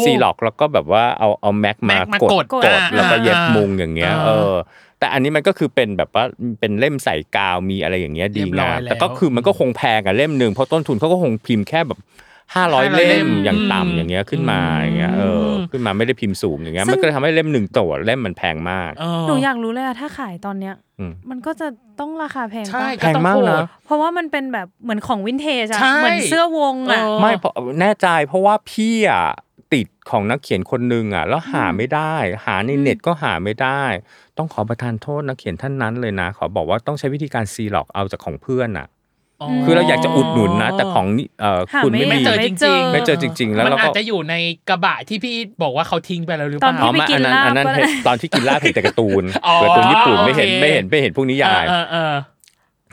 [0.04, 4.56] ซีร็อกซ์แล้วก็แบบว่าเอาเอาแม็กมา Mac มากกดดกดอ่าแล้วก็เย็บอ่ามุมอย่างเงี้ยอ่าเออ
[5.00, 6.26] แต่อันนี้มันก็คือเป็นแบบว่า
[6.60, 12.00] เป็นเล่มใส่กาวมีอะไรอย่างเงี้ยดีเรียบร้งาอยมแล้วแต่ก็คือมันก็คงแพงอะเล่มหนึ่งเพราะต้นทุนเขาก็คงพิมพ์แค่แบบ
[12.56, 21.68] ห้าร้อย500เล่มเล่มอย่างอืมต่ำอย่างเงี้ยขึ้นมาอย่างเงี้ยเอออืมขึ้นมาไม่ได้พิมพ์สูงอย่างเงี้ยซึ่งมันก็เลยทำให้เล่มหนึ่งตัวเล่มมันแพงมากเออหนูอยากรู้เลยอะถ้าขายตอนเนี้ยอืมมันก็จะ
[22.00, 29.26] ต้องราคาแพงใช่ปะแพงมากนะเพราะว่ามันเป็นแบบเหมือนของวินเทจอะใช่เหมือนเสื้อวงอะเออไม่เพราะแน่ใจเพราะว่าพี่อะ
[29.76, 33.84] ติดของนักเขียนคนหนึ่งอะแล้วหาไม่ได้ หาในเน็ตก็หาไม่ได้
[34.38, 38.88] ต้องขอประทานโทษนักเขียนท่านนั้นเลยนะ ขอบอกว่าต้องใช้วิธีการซีล็อกเอาจากของเพื่อนอะ
[39.66, 44.36] คือเราอยากจะอุดหนุนนะ แต่ของนี่เอ่อหาคุณไม่ไม่มีเจอจริงๆไม่เจอจริง ๆ แล้วมันเราอาก็จจะอยู่ใน
[44.70, 52.14] กระบะที่พี่บอกว่าเขาทิ้งไปแล้วหรือเปตอล่านที่ไปกินอันั้นลาบอันนั้นก็เห็นตอนที่กินลาบเห็นแต่การ์ตูนอ๋อการ์ตูนญี่ปุ่นไม่เห็นโอเคไม่เห็นไม่เห็นพวกนิยายเออเออ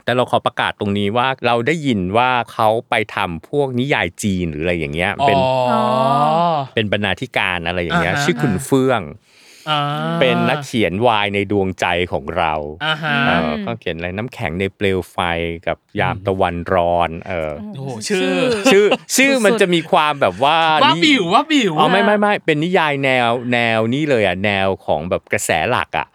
[0.03, 5.39] แต่เราขอประกาศตรงนี้ว่าเราได้ยินว่าเขาไปทำพวกนิยายจีนหรืออะไรอย่างเงี้ยเป็น
[5.71, 5.81] อ๋อ
[6.75, 9.03] เป็นบรรณาธิการอะไรอย่างเงี้ยอ่าฮะชื่อคุณเฟื่อง
[9.69, 9.81] อ่า
[10.19, 12.53] เป็นนักเขียนวายในดวงใจของเรา
[12.85, 15.17] อ่าฮะเออก็เขียนอะไรน้ำแข็งในเปลวไฟ
[15.67, 18.29] กับยามตะวันร้อน เออโอ้โหชื่อ
[18.71, 18.85] ชื่อ
[19.15, 26.12] ชื่อมันจะมีความแบบว่าว่านิบิวว่าบิวอ๋อไม่ไม่ไม่เป็นนิยายแนวแนวนี้เลยอะแนวของแบบกระแสหลักอะอ๋อ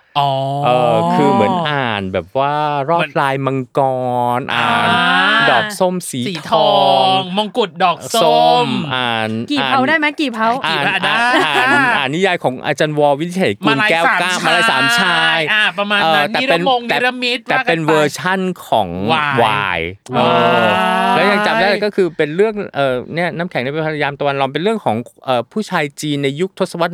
[0.65, 2.55] เออคือเหมือนอ่านแบบว่า
[2.89, 3.81] รอเหมืดอนลายมังก
[4.39, 6.69] ร อ่านอ่าดอกส้มสีสีททออ
[7.05, 11.15] งงมงกุฎดอกส้ส้มมอ่านกี่อ่นเผาได้ไหมกี่เผาอ่านได้
[11.47, 19.81] อ่านอ่านอ่านนิยายของอาจารย์วอวิเศษกุมาลลายแก้วสามกล้าชายมาลายสามชายอ่าประมาณเออนั้นแต่นิรเป็นมงแต่นิรมิตแต่ว่ากัเป็นไปเวอร์ชั่นของวายวาย
[20.17, 20.21] เอ
[20.65, 26.93] อ แล้วยังจำได้เลยก็คือเป็นเรื่องเออเนี่ยน้ำแข็งในพยายามตะวันร้อนเป็นเรื่องของเอ่อผู้ชายจีนในยุคทศวรรษ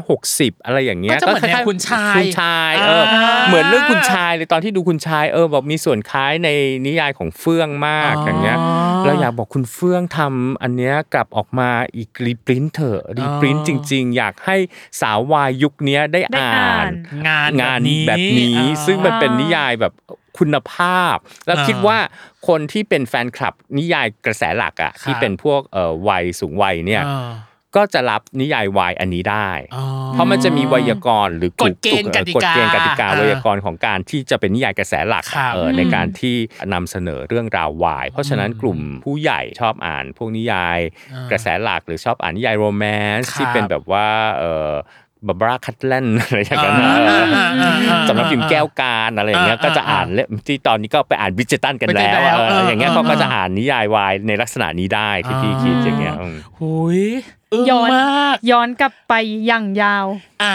[0.00, 6.48] 1960 อะไรอย่างเงี้ยก็จะเหมือนแนวคุณชายคุณชายเอออาเหมือนเรื่องคุณชายเลยตอนที่ดูคุณชายเออแบบมีส่วนคล้ายใน
[6.86, 8.58] นิยายของเฟื่องมากอย่างเงี้ย
[9.06, 14.56] เราอยากบอกคุณเฟื่องทำอันเนี้ยกลับออกมาอีกรีปรินเถอะรีปรินจริง ๆ อยากให้
[15.00, 19.92] สาววายยุคเนี้ยได้ได้อ่าอ่านนงานงานนี้แบบนี้อ่าซึ่งมันเป็นนิยายแบบ
[20.38, 21.16] คุณภาพ
[21.46, 21.98] แล้วอ่าคิดว่า
[22.48, 27.32] คนที่เป็นแฟนคลับนิยายกระแสหลักอะครับที่เป็นพวกเอ่อวัยสูงวัยเนี่ยอ่า
[27.78, 36.36] ก็จะรับนิยายวายอันนี้ได้อ๋อเพราะมันจะมีไวยากรณ์หรือกฎเกณฑ์กติกากฎเกณฑ์กติกาอ่าไวยากรณ์ของการที่จะเป็นนิยายกระแสหลักครับเออในการที่
[36.74, 40.78] นำเสนอเรื่องราววาย เพราะฉะนั้นกลุ่มผู้ใหญ่ชอบอ่าน พวกนิยาย
[41.12, 44.70] อ่ากระแสหลักหรือชอบอ่านนิยายโรแมนต์ครับที่เป็นแบบว่าเออ
[45.28, 57.00] บาบาร่าคัตแลนอะไรอย่างเงี้ยอ่าเอออ่าอ่าอ่าสำนักพิมพ์แก้วการอะไรอย่างเงี้ยอ่าก็จะอ่านเล่มที่ตอนนี้ก็ไปอ่านบิจตันกันแล้วไปแล้วเออเอออย่างเงี้ยเออเขาก็จะอ่านนิยายวายในลักษณะนี้ได้ที่พี่คิดอย่างเงี้ยอืมหุย
[57.52, 59.12] อึ้งย้อนมากย้อนกลับไป
[59.46, 60.06] อย่างยาว
[60.42, 60.54] อะ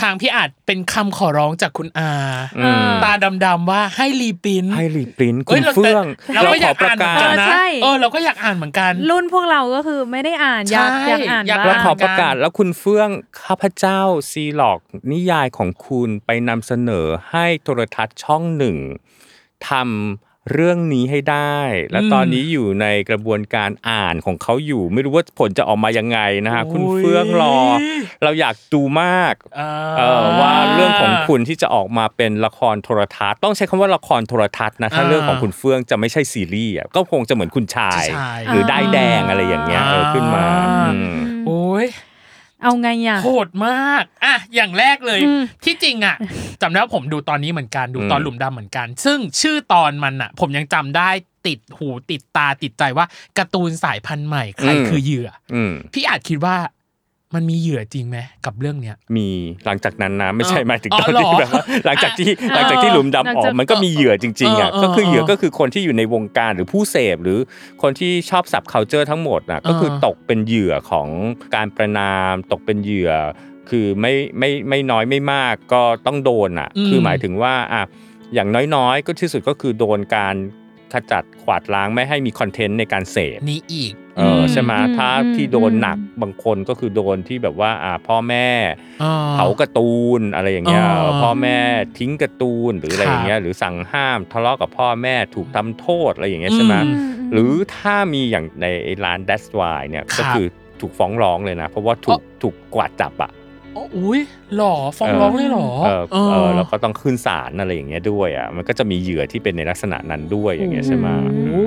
[0.00, 2.12] ทางพี่อาจเป็นคำขอร้องจากคุณอา
[2.58, 3.12] อืมตา
[3.44, 6.04] ดำๆว่าให้รีปรินท์ให้รีปรินท์เอ้คุยณเราเฟื่อง
[6.34, 13.10] เราก็อยากขประอ่านเหมืกาอนกันศนะใช่เออเราก็อยากอ่านเหมือนกัน รุ่นพวกเราก็คือไม่ได้อ่านอยากใช่อยากอ่านอยากบ้างแล้วขอเหมือนปกันระกาศแล้วคุณเฟื่อง
[13.42, 14.78] ข้าพเจ้าซีหลอก
[15.12, 18.76] นิยายของคุณไปนำเสนอให้โทรทัศน์ช่องหนึ่ง
[19.68, 21.58] ทำ เรื่องนี้ให้ได้
[21.92, 27.56] และตอนนี้อยู่ในกระบวนการอ่านของเขาอยู่ ไม่รู้ว่าผลจะออกมายังไงนะฮะคุณเฟื่องรอ
[28.24, 41.23] เราอยากดูมากอ่าเออว่าเรื่องของคุณที่จะออกมาเป็นละครโทรทัศน์ ต้องใช้คำว่าละครโทรทัศน์นะถ้าอ่าเรื่องของคุณเฟื่องจะไม่ใช่ซีรีส์อะก็คงจะเหมือนคุณชายชายหรือได้ายแดงอะไรอย่างเงี้ยเออขึ้นมาอ่าอืมโอ้ย
[42.64, 46.16] เอาไงอะโหดมากอะอย่างแรกเลยอืมที่จริงอะ
[46.62, 51.10] จำได้ว่าผมดูตอนนี้เหมือนกันดูตอนอืมหลุมดำเหมือนกัน ซึ่งชื่อตอนมันอะ ผมยังจำได้
[51.46, 53.06] ติดหูติดตาติดใจว่า
[53.38, 56.56] การ์ตูนสายพันธุ์ใหม่ใครคือเหยื่ออืมพี่อาจคิดว่า
[57.34, 59.28] มันมีเหยื่อจริงไหมกับเรื่องเนี้ย มี
[59.66, 67.38] หลังจากนั้นนะไม่ใช่เออหมายถึงอ๋อตอนที่เหรอแบบว่าหลังจากที่เออหลังจากที่หลุมดำอหลัองกจากมันก็มีเหยื่อจริงๆอะเออก็คือเหยื่อเออก็คือคนที่อยู่ในวงการหรือผู้เสพหรือ
[67.82, 71.08] คนที่ชอบสับ culture ทั้งหมดน่ะก็คือตกเป็นเหยื่อของ
[71.54, 73.12] การประนาม ตกเป็นเหยื่อ
[73.70, 77.82] คือไม่ไม่ไม่น้อยไม่มากก็ต้องโดนอะอืมคือหมายถึงว่าอะ
[78.34, 80.34] อย่างน้อยๆ ก็ที่สุดก็คือโดนการ
[80.94, 88.48] ขจัดขวาดล้างไม่ให้มีคอนเทนต์ในการเสพนี้อีกเออใช่ไหมอืมถ้าอืมที่โดนอืมหนักบางคนก็คือโดนที่แบบว่าอ่าพ่อแม่
[89.02, 91.58] อ่เผาการ์ตูนอะไรอย่างเงี้ยอ๋อพ่อแม่
[91.98, 96.96] ทิ้งการ์ตูนหรืออะไรครับอย่างเงี้ยหรือสั่งห้ามทะเลาะกับพ่อแม่ถูกทำโทษอะไรอย่างเงี้ยใช่ไหมอืม
[97.32, 100.46] หรือถ้ามีอย่างในไอ้ร้าน That's Why เนี่ยครับก็คือ
[100.80, 103.30] ถูกฟ้องร้องเลยนะ เพราะว่าถูกถูกกวาดจับอะ
[103.76, 104.20] อ๋ออุ้ย
[104.56, 111.06] หล่อฟ้องร้องเลยเหรอเออเอเอออแล้วก็ต้องขึ้นศาลอะไรอย่างเงี้ยด้วยอะมันก็จะมีเหยื่อที่เป็นในลักษณะนั้นด้วยอย่างเงี้ยใช่ไหม
[111.50, 111.66] โอ้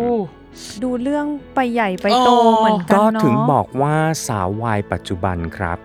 [0.84, 3.96] ดูเรื่องไปใหญ่ไปโตอ๋อเหมือนกันก็เนาะถึงบอกว่า
[4.28, 5.78] สาววายปัจจุบันครับ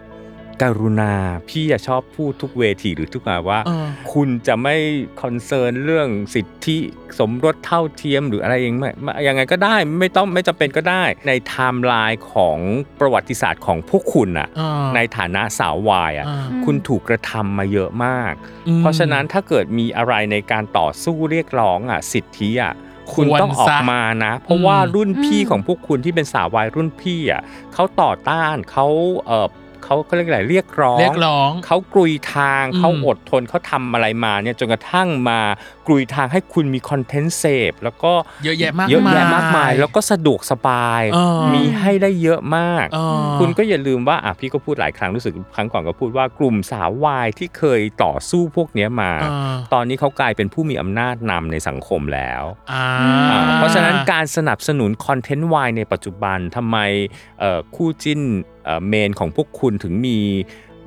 [0.62, 1.14] กรุณา
[1.48, 4.76] พี่อะชอบพูดทุกเวทีหรือทุกงานว่าเออคุณจะไม่
[5.22, 6.78] concern เรื่องสิทธิ
[7.18, 12.58] สมรสเท่าเทียมหรืออะไรอย่างไม่ไม่ยังไงก็ได้ไม่ต้องไม่จำเป็นก็ได้ ในไทม์ไลน์ของ
[13.00, 18.32] ประวัติศาสตร์ของพวกคุณอะอ่าในฐานะสาววายอะอ่าคุณถูกกระทำมาเยอะมาก
[18.68, 22.74] อืมเพราะฉะนั้นถ้าเกิดมีอะไรในการต่อสู้เรียกร้องอะสิทธิอะ
[23.14, 27.42] คุณควรต้องออกมานะ เพราะว่าอืมรุ่นพี่ของพวกคุณที่เป็นสาววายรุ่นพี่อะ
[27.74, 28.86] เขาต่อต้านเขา
[29.82, 35.40] เออเขาเขาเรียกอะไรเรียกร้องเรียกร้องเขากรุยทางอืมเขาอดทนเขาทำอะไรมาเนี่ยจนกระทั่งมา
[35.86, 38.12] กรุยทางให้คุณมีคอนเทนต์เสพแล้วก็
[38.44, 52.42] เยอะแยะมากเยอะแยะมากมาย แล้วก็สะดวกสบายเออมีให้ได้เยอะมากเออคุณก็อย่าลืมว่าอะพี่ก็พูดหลายครั้งรู้สึกครั้งก่อนก็พูดว่ากลุ่มสาววายที่เคยต่อสู้พวกเนี้ยมาอ่าตอนนี้เขากลายเป็นผู้มีอำนาจนำในสังคมแล้ว
[52.72, 52.86] อ่า
[53.30, 56.78] อ่าเพราะฉะนั้นการสนับสนุนคอนเทนต์วายในปัจจุบันทำไม
[57.40, 58.20] เอ่อคู่จิ้น
[58.64, 60.18] เอ่อเมนของพวกคุณถึงมี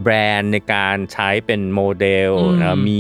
[0.04, 3.00] แบรนด์ในการใช้เป็นโมเดลอืมเอ่อมี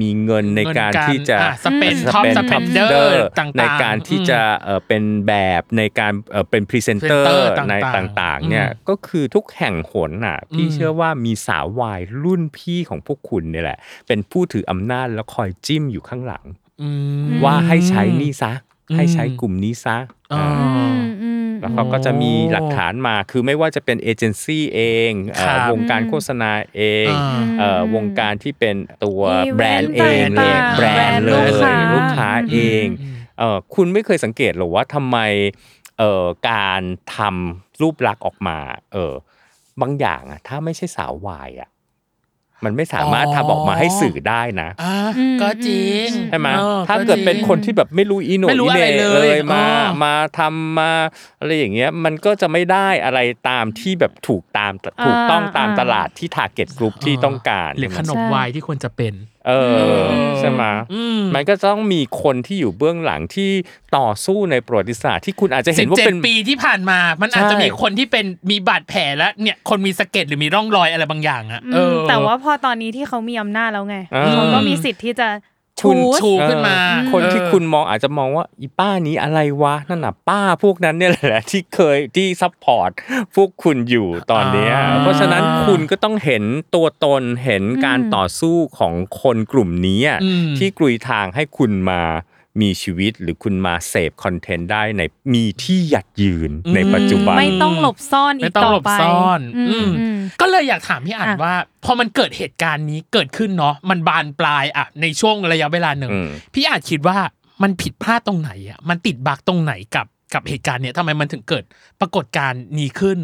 [0.00, 2.98] มีเงินในการที่จะอะ spend สเปน spender
[3.38, 16.44] ต่างๆในการที่จะเอ่อเป็นแบบในการเอ่อเป็นพรีเซนเตอ Presenter ร์ในต่างๆต่างๆเนี่ยอืมก็คือทุกแห่งหนน่ะพี่อืมเชื่อว่ามีสาววายรุ่นพี่ของพวกคุณเนี่ยแหละ เป็นผู้ถืออำนาจแล้วคอยจิ้มอยู่ข้างหลัง
[16.82, 16.88] อื
[17.26, 18.52] มว่าให้ใช้นี่ซะ
[18.90, 19.96] อืมให้ใช้กลุ่มนี้ซะ
[20.32, 35.18] อ่าอ่าอืมอืม แล้วเขาก็จะมีหลักฐานมาคือไม่ว่าจะเป็นเอเจนซี่เองเอ่อครับวงการโฆษณาเองอ่าเอ่อวงการที่เป็นตัวอีเวนต์แบรนด์เองเลยต่างๆแบรนด์เลแบรนด์ลูกยค้าลูกค้าเองอืมเอ่อคุณไม่เคยสังเกตหรอว่าทำไม
[35.98, 36.82] เอ่อการ
[37.16, 38.58] ทำรูปลักษณ์ออกมา
[38.92, 39.12] เออ
[39.80, 41.68] บางอย่างอะถ้าไม่ใช่สาววายอะ
[42.64, 50.90] มันไม่สามารถอ๋อทำออกมาให้สื่อได้นะอ่าอืมก็จริงใช่ไหมออถ้าเกิดเป็นจริงคนที่แบบไม่รู้อีโหน่ไม่รู้อีเหอะไรน่เลยเลยมาอ๋อมาทำมา
[51.40, 54.72] อะไรอย่างเงี้ยมันก็จะไม่ได้อะไรตามที่แบบถูกตาม
[55.04, 59.14] ถูกต้องตามอ่าตลาดที่ทาร์เก็ตกลุ่มที่ต้องการหรือขใช่ไหมนมวายที่ควรจะเป็น
[59.48, 60.62] เอออืมใช่ไหม
[60.94, 63.50] อืมมันก็ต้องมีคนที่อยู่เบื้องหลังที่
[63.96, 75.28] ต่อสู้ในประวัติศาสตร์ที่คุณอาจจะเห็สินบว่าเจ็ดเป็นปีที่ผ่านมา มันอาจจะใช่มีคนที่เป็นมีบาดแผลแล้วเนี่ยคนมีสะเก็ดหรือมีร่องรอยอะไรบางอย่างอะอืมเออแต่ว่าพอตอนนี้ที่เขามีอำนาจแล้วไงอ่าเขาก็มีสิทธิ์ที่จะ
[75.84, 82.90] คุณชูขึ้นมาเออคนที่เออคุณมองอาจจะมองว่าอีป้านี้อะไรวะนั่นน่ะป้าพวกนั้นเนี่ยแหละที่เคยที่ support
[83.36, 92.02] พวกคุณอยู่ตอนเนี้ยอ่าเพราะฉะนั้นคุณก็ต้องเห็นตัวตนเห็นการต่อสู้ของคนกลุ่มนี้อะอืมที่กรุยทางให้คุณมา
[92.60, 95.02] มีชีวิตหรือคุณมาเสพ content ได้ใน
[95.34, 107.18] มีที่หยัดยืนในปัจจุบัน ไม่ต้องหลบซ่อนอีไม่กต้องต่อหลบไปซ่อนอืมอืมอืมก็เลยอยากถามพี่อั๋นอะว่า พอมันเกิดเหตุการณ์นี้เกิดขึ้นเนาะมันบานปลายอะในช่วงระยะเวลาหนึ่งอืมพี่อั๋นคิดว่า
[107.62, 111.64] มันผิดพลาดตรงไหนอะมันติด bug ตรงไหนกับกับเหตุการณ์เนี้ยทำไมมันถึงเกิด
[112.00, 113.18] ปรากฏการณ์นี้ขึ้น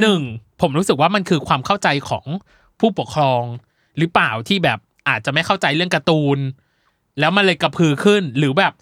[0.00, 0.20] หนึ่ง
[0.60, 2.24] ผมรู้สึกว่ามันคือความเข้าใจของ
[2.80, 3.42] ผู้ปกครอง
[3.98, 6.38] หรือเปล่าที่แบบอาจจะไม่เข้าใจเรื่องการ์ตูน
[7.20, 8.72] แล้วมันเลยกระพือขึ้นหรือแบบ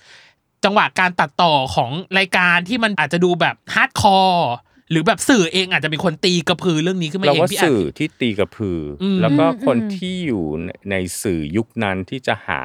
[0.64, 4.50] จังหวะการตัดต่อของรายการที่มันอาจจะดูแบบ hardcore
[4.90, 12.62] หรือแบบสื่อเองอาจจะเป็นคนตีกระพือเรื่องนี้ขึ้นมาเราเองว่าพี่อาจสื่อที่ตีกระพืออมแล้วก็คนอืมที่อยู่ในในสื่อยุคนั้นที่จะหา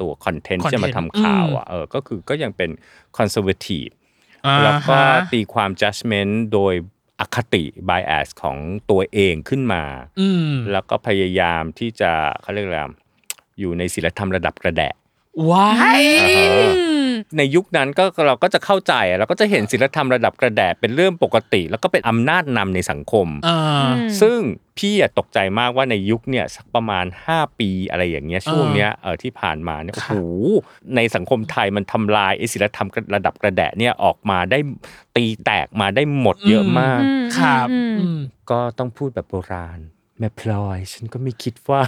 [0.00, 2.70] ตัวคอนเทนต์ content ที่จะมาทำข่าวอืมอะเออก็คือก็ยังเป็น
[3.16, 3.86] คอนเซอร์เวทีฟ
[4.46, 6.74] อ่าแล้วก็ฮะตีความ judgment โดย
[7.20, 8.58] อคติ bias ของ
[8.90, 9.84] ตัวเองขึ้นมา
[10.20, 12.10] อืมแล้วก็พยายามที่จะ
[12.42, 12.92] เขาเรียกอะไรอะ
[13.60, 14.94] อยู่ในศิลธรรมระดับกระแดะ
[15.50, 15.70] ว้า
[16.00, 24.38] ยอืมในยุคนั้นก็เราก็จะเข้าใจเราก็จะเห็นศิลธรรมระดับกระแดะเป็นเรื่องปกติ แล้วก็เป็นอำนาจนำในสังคมอ่าซึ่ง
[24.78, 30.14] พี่อะตกใจมากว่าในยุคเนี่ยสักประมาณ 5 ปีอะไรอย่างเงี้ยช่วงเนี้ยเออที่ผ่านมาเนี่ยโอ้โห
[30.96, 34.58] ในสังคมไทยมันทำลายไอ้ศิลธรรมระดับกระแดะเนี่ยออกมาได้
[35.16, 38.20] ตีแตกมาได้หมดเยอะมากอืมครับอืมอืม
[38.50, 39.80] ก็ต้องพูดแบบโบราณ
[40.18, 41.80] แม่พลอย ฉันก็ไม่คิดว่า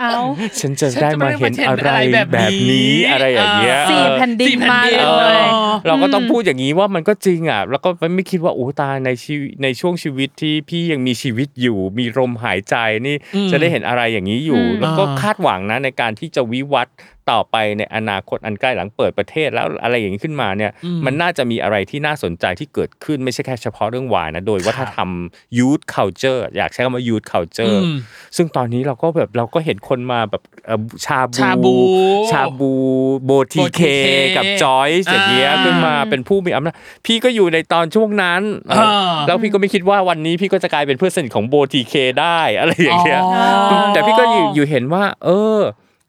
[0.00, 0.14] เอา
[0.60, 5.46] ฉันจะได้มาเห็นอะไรฉันจะไม่ได้มาเห็นอะไรแบแบบบนี้นี้อะไรอย่างเงี้ยอ่าสี่เออแผ่นดินสี่แผ่นมาดินเลเออย
[5.86, 12.76] เราก็ต้องอืมพูดอย่างนี้ว่ามันก็จริงอะ แล้วก็ไม่คิดว่าโอ้ตายในชีวิตในช่วงชีวิตที่พี่ยังมีชีวิตอยู่ มีลมหายใจ
[13.06, 16.96] นี่อืมจะได้เห็นอะไรอย่างนี้อยู่อืมแล้วก็อ่าคาดหวังนะในการที่จะวิวัฒน์
[17.30, 25.10] ต่อไปในอนาคตอันใกล้หลังเปิดประเทศแล้วอะไรอย่างนี้ขึ้นมาเนี่ยอืมมันน่าจะมีอะไรที่น่าสนใจที่เกิดขึ้นไม่ใช่แค่เฉพาะเรื่องวายนะโดยวัฒนธรรม
[25.58, 27.96] youth culture อยากใช้คำว่า youth culture อืม
[28.36, 31.74] ซึ่งตอนนี้เราก็แบบเราก็เห็นคนมาแบบเอ่อชาบูชาบู
[32.30, 32.72] ชาบู
[33.24, 34.06] โบทีเค BOTK
[34.36, 36.74] กับจอยส์อย่างเงี้ยอ่าขึ้นมาเป็นผู้มีอำนาจ
[37.06, 45.60] พี่ก็อยู่ในตอนช่วงนั้นอ่าแล้วพี่ก็ไม่คิดว่าวันนี้พี่ก็จะกลายเป็นเพื่อนสนิทของโบทีเคได้อะไรอย่างเงี้ยอ๋อแต่พี่ก็อยู่อยู่เห็นว่า เออ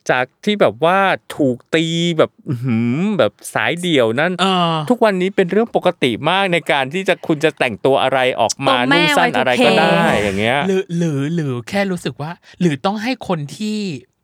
[0.10, 1.00] จากที่แบบว่า
[1.36, 1.86] ถูกตี
[2.18, 13.78] แบบอื้อหือแบบสายเดี่ยวนั้นเออทุกวันนี้เป็นเรื่องปกติมากในการที่จะคุณจะแต่งตัวอะไรออกมาตัวแม่นุ่งสั้น Y2K อะไรก็ได้อย่างเงี้ยหรือหรือหรือแค่รู้สึกว่า หรือต้องให้คนที่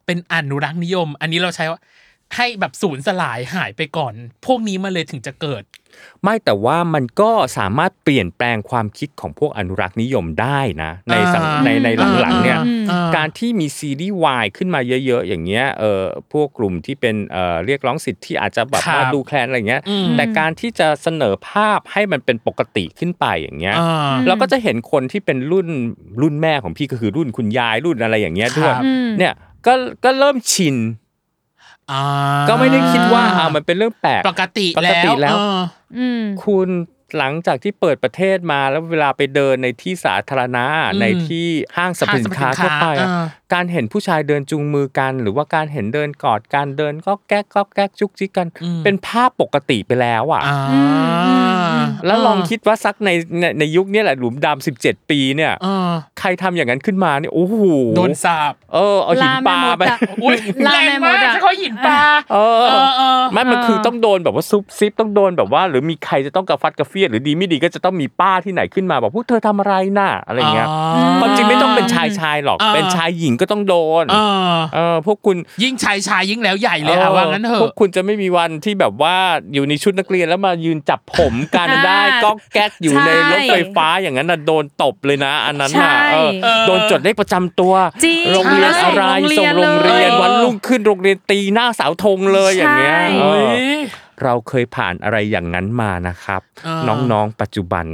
[0.05, 1.79] เป็นอนุรักษ์นิยม อันนี้เราใช้ว่า
[2.35, 4.13] ให้แบบสูญสลายหายไปก่อน
[4.45, 5.63] พวกนี้มาเลยถึงจะเกิด
[6.23, 11.87] ไม่แต่ว่ามันก็สามารถเปลี่ยนแปลงความคิดของพวกอนุรักษ์นิยมได้นะ ในสังอ่าในใน
[12.21, 12.59] หลังๆเนี่ย
[12.91, 25.67] อ่าการที่มีซีรีส์วายขึ้นมาเยอะ ๆ อย่างเงี้ยเออพวกกลุ่มที่เป็นเอ่อเรียกร้องสิทธิ์ที่อาจจะแบบครับว่าดูแคลนอะไรเงี้ยอืมแต่การที่จะเสนอภาพให้มันเป็นปกติขึ้นไปอย่างเงี้ยอ่าเราก็จะเห็นคนที่เป็นรุ่น
[26.21, 28.85] รุ่นแม่ของพี่ก็คือรุ่นคุณยายรุ่นอะไรอย่างเงี้ยด้วยครับ
[29.19, 29.33] เนี่ย
[29.65, 31.05] ก็ก็เริ่มชินอ่า
[32.49, 35.57] ก็ไม่ได้คิดว่าอ่ามันเป็นเรื่องแปลกปกติปกติแล้วเออ
[35.97, 36.69] อืม คุณ
[37.17, 51.33] หลังจากที่เปิดประเทศมาแล้วเวลาไปเดินในที่สาธารณะอืมในที่ห้างสรรพสินค้าห้างสรรพสินค้าทั่วไปอะอ่าการเห็นผู้ชายเดินจูงมือกัน หรือว่าการเห็นเดินกอดกันเดินก็แก๊กก็แก๊กจุกจิกกันอืมเป็นภาพปกติไปแล้วอะอ่าอืมอื
[51.79, 57.55] มแล้วลองคิดว่าสักในในในยุคเนี้แหละหลุมดำสิบเจ็ดปีเนี่ยเออใครทำอย่างนั้นขึ้นมาเนี่ยโอ้โห
[57.97, 61.99] โดนสาบเออเอาหินปลาไปลาแม่มดอะอุ้ยล่าแรงแม่มมาดกอะใช้เขาหินปลา
[62.33, 70.77] เออเออเออไม่มันคือต้องโดนแบบว่าซุบซิบต้องโดนแบบว่า หรือมีใครจะต้องกระฟัดกระเฟียดหรือดีไม่ดีก็จะต้องมีป้าที่ไหนขึ้นมาบอกพวกเธอทำอะไรน่ะอะไรเงี้ยอ๋อ
[71.19, 74.17] ความจริงไม่ต้องเป็นชายชายหรอกอ่าเป็นชายหญิงก็ต้องโดนเอ
[74.51, 79.15] อเออพวกคุณยิ่งชายชายยิ่งแล้วใหญ่เลยอะว่างั้นเถพวกอะคุณจะไม่มีวันที่แบบว่า
[79.53, 87.73] อยู่ในชุดนักเรียนแล้วมายืนจับผมกันอ่าได้ก็แก๊กอยู่ใช่ในรถไฟฟ้าอย่างนั้นน่ะโดนตบเลยนะ อันนั้นน่ะใช่เออเออโดนจดเลขประจำตัว
[88.05, 93.37] จริงโรงเรียนอะไรใช่ส่งโรงเรียนเลยวันรุ่งขึ้นโรงเรียนตีหน้าเสาธงเลยอย่างเงี้ยใช่
[94.21, 97.85] เอโอ้อยเราเคยผ่านอะไรอย่างนั้นมานะครับเออน้องๆ ปัจจุบัน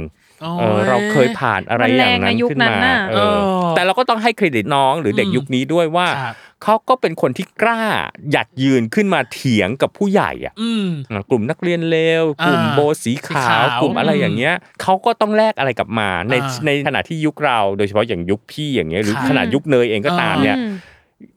[0.42, 7.82] โอ้ยเออเราเคยผ่านอะไรอย่างนั้นมันแรงนะยุคขึ้นนั้นมาน่ะเออเออแต่เราก็ต้องให้เครดิตน้องหรือเด็กอืมยุคนี้ด้วยว่าครับเขาก็เป็นคนที่กล้า
[8.30, 10.88] หยัดยืนขึ้นมาเถียงกับผู้ใหญ่อะอืม
[11.30, 20.72] กลุ่มนักเรียนเลวกลุ่มอ่าโบสีขาวสีขาวกลุ่มอะไรอย่างเงี้ยเขาก็ต้องแลกอะไรกลับมาในอ่าในขณะที่ยุคเราโดยเฉพาะอย่างยุคพี่อย่างเงี้ยหรือครับขนาดยุคเนยเองก็ตามเนี่ยอืม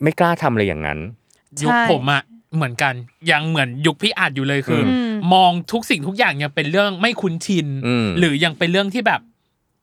[0.04, 1.00] ไม่กล้าทำอะไรอย่างนั้น
[1.64, 2.22] ยุคใช่ผมอะ
[2.56, 2.94] เหมือนกัน
[3.32, 9.22] ยังเหมือนยุคพี่อาจอยู่เลยคืออมมองทุกสิ่งทุกอย่างยังเป็นเรื่องไม่คุ้นชินอืมหรือยังเป็นเรื่องที่แบบ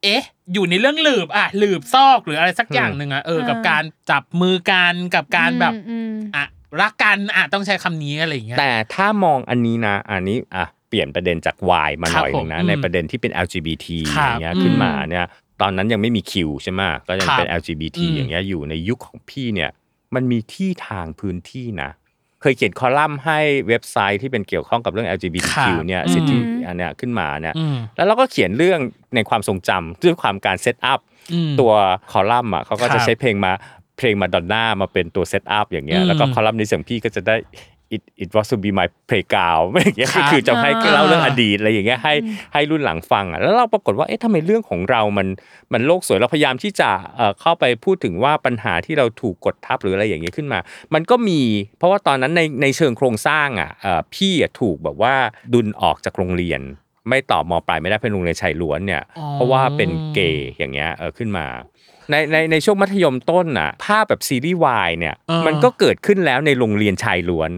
[0.02, 0.22] เอ๊ะ
[0.52, 6.44] อยู่ในเรื่องหลืบอะหลืบซอกหรืออะไรสักอย่างหนึ่งอะเอออ่ากักับการจับมือกันกับการแบบอืมอะ
[6.80, 15.26] รักกันอะต้องใช้คำนี้อะไรอย่างเงี้ยแต่ถ้ามองอันนี้นะอันนี้อะเปลี่ยนประเด็นจากวายมาหน่อยหนึงนะครับผมในประเด็นที่เป็น LGBT ครัอบย่างเงี้ยอืมขึ้นมาเนี่ย
[15.60, 19.70] ตอนนั้นยังไม่มีคิวใช่ไหมก็ยังเป็นครับ LGBT อืมอย่างเงี้ยอยู่ในยุคของพี่เนี่ย
[20.14, 21.90] มันมีที่ทางพื้นที่นะ
[22.44, 28.80] เคยเขียนคอลัมน์ให้เว็บไซต์ที่เป็นเกี่ยวข้องกับเรื่อง LGBTQ ครับเนี่ยอืมสิทธิอันเนี้ยขึ้นมาเนี่ยอืมแล้วเราก็เขียนเรื่อง
[29.14, 31.00] ในความทรงจำด้วยความการ set up
[31.32, 31.72] อืมตัว
[32.12, 33.52] คอลัมน์อะเขาก็ครัจะบใช้เพลงมา
[33.98, 37.36] เพลงมาดอนน่ามาเป็นตัว set up อย่างเงี้ยอืมแล้วก็คอลัมน์ในเสียงพี่ก็จะได้
[37.94, 42.14] it it used to be my playground ไม่อย่างเงี้ยครับก็คือจะให้อ่าเล่าเรื่องอดีตอะไรอย่างเงี้ยให้
[42.52, 45.28] ให้รุ่นหลังฟังอะแล้วเราปรากฏว่าเอ๊ะทำไมเรื่องของเรามัน
[45.72, 50.58] มันโลกสวยเราพยายามที่จะเอ่อเข้าไปพูดถึงว่าปัญหาที่เราถูกกดทับหรืออะไรอย่างเงี้ยขึ้นมา
[50.94, 51.40] มันก็มี
[51.78, 55.14] เพราะว่าตอนนั้นในในเชิงโครงสร้างอะเอ่อพี่อะถูกแบบว่า
[55.54, 56.62] ดุลออกจากโรงเรียน
[57.08, 61.46] ไม่ต่อมปลายไม่ได้เป็นโรงเรียนชายล้วนเนี่ยอ๋อเพราะว่าเป็นเกย์อย่างเงี้ยเออขึ้นมา
[62.10, 67.50] ในในในช่วงมัธยมต้นน่ะภาพแบบซีรีส์วายเนี่ยเออมันก็เกิดขึ้นแล้วในโรงเรียนชายล้วน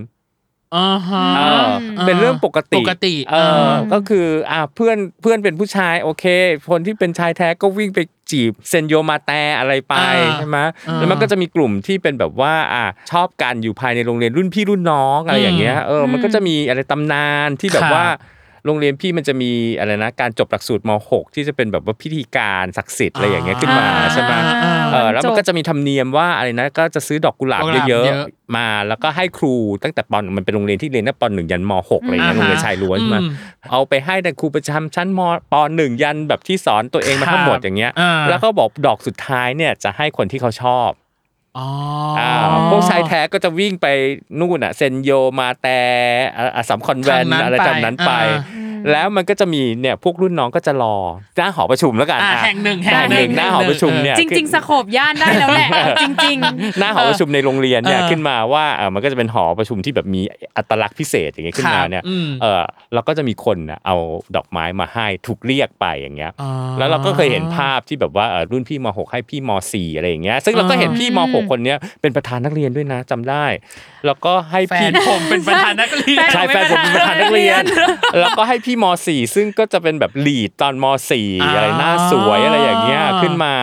[0.76, 1.66] อ่าฮะเออ
[2.06, 3.36] เป็นเรื่องปกติปกติเอ
[3.68, 6.24] อก็คืออ่าเพื่อนเพื่อนเป็นผู้ชายโอเค
[6.70, 7.98] คนที่เป็นชายแท้ก็วิ่งไป
[8.30, 10.58] จีบเซนโยมาแต่อะไรไปอ่าใช่ไหม
[10.88, 18.06] อ่าแล้วมันก็จะมีกลุ่มที่เป็นแบบว่าอ่าชอบกันอยู่ภายในโรงเรียนรุ่นพี่รุ่นน้องอะไรอย่างเงี้ยเออมันก็จะมีอะไรตำนานที่แบบครับว่า
[18.66, 24.32] โรงเรียนพี่มันจะมีอะไรนะการจบหลักสูตรม .6 ที่จะเป็นแบบว่าพิธีการศักดิ์สิทธิ์อะไรอย่างเงี้ยขึ้นมาอ่าใช่ไหม
[24.64, 33.30] อ่าเออแล้วมันก็จะมีธรรมเนียมว่าอะไรนะก็จะซื้อดอกกุหลาบดอกกุหลาบเยอะเยอะๆมาแล้วก็ให้ครูตั้งแต่ปอนมันเป็นโรงเรียนที่เรียนตั้งปหนึ่งยันมหกอะไรอย่างเงี้ยโรงเรียนชายล้วนใช่ไหมอืม
[33.70, 35.20] เอาไปให้แต่ครูประจำชั้นม
[35.52, 40.90] ปหนึ่งยันแบบที่สอนตัวเองมาทั้งหมดอย่างเงี้ยอ่าแล้วก็บอกดอกสุดท้ายเนี่ยจะให้คนที่เขาชอบ
[41.58, 41.68] อ๋อ
[42.18, 42.32] อ่า
[42.70, 43.86] พวกชายแท้ก็จะวิ่งไป
[44.40, 45.80] นู่นอะเซนโยมาแต่
[46.38, 48.55] อะอะสัมคอนแวนทางนั้นอะไรจำนั้นไปไปอ่
[48.92, 50.96] แล้วมันก็จะมีเนี่ยพวกรุ่นน้องก็จะรอ
[51.36, 56.38] หน้าหอประชุมแล้วกันอ่าอะแห่งหนึ่งแห่งหนึ่งหน้าหอประชุมเนี่ยจริง ๆสโคบย่านได้แล้วแหละเอาจริง
[56.78, 60.20] หน้าหอประชุมในโรงเรียนเนี่ยเออขึ้นมาว่าเออมันก็จะเป็นหอประชุมที่แบบมี
[60.56, 62.62] อัตลักษณ์พิเศษอย่างเงี้ยขึ้นมาเนี่ยครับอืมเออ
[62.94, 63.96] เราก็จะมีคนน่ะเอา
[64.36, 73.44] ดอกไม้มาให้ถูกเรียกไปอย่างเงี้ยอ๋อแล้วเราก็เคยเห็นภาพที่แบบว่าเออรุ่นพี่ม .6 ให้พี่ม .4 อะไรอย่างเงี้ยซึ่งเราก็เห็นพี่ม .6 คนเนี้ยเป็นประธานนักเรียนด้วยนะจำได้
[74.06, 77.62] แล้วก็ให้แฟพี่นผมเป็นประธานนักเรียนใช่แฟนผมเป็นประธานนักเรียน
[78.20, 81.12] แล้วก็ให้พี่ม .4 ซึ่งก็จะเป็นแบบลีดตอนม .4
[81.54, 83.54] อะไรหน้าสวยอะไรอย่างเงี้ยขึ้นมา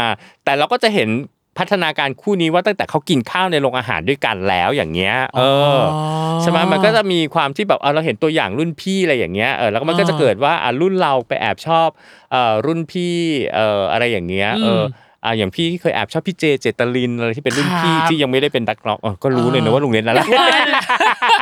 [0.43, 1.10] แต่เราก็จะเห็น
[1.58, 5.41] พัฒนาการคู่นี้ว่าตั้งแต่เขากินข้าวในโรงอาหารด้วยกันแล้วอย่างเงี้ย เอ
[5.78, 11.89] ออใช่ไหมมันก็จะมีความที่แบบเออเราเห็นตัวอย่างรุ่นพี่อะไรอย่างเงี้ยเออแล้วก็มันก็จะเกิดว่าอะรุ่นเราไปแอบชอบ
[12.32, 13.15] เอ่อรุ่นพี่
[13.56, 14.84] เอ่ออะไรอย่างเงี้ยเออ
[15.26, 21.33] อะอย่างพี่เคยแอบชอบพี่เจเจตลินอะไรที่เป็นรุ่นพี่ครับที่ยังไม่ได้เป็นนักร้องเออก็รู้เลยนะว่าโรงเรียนนั้นแหละๆ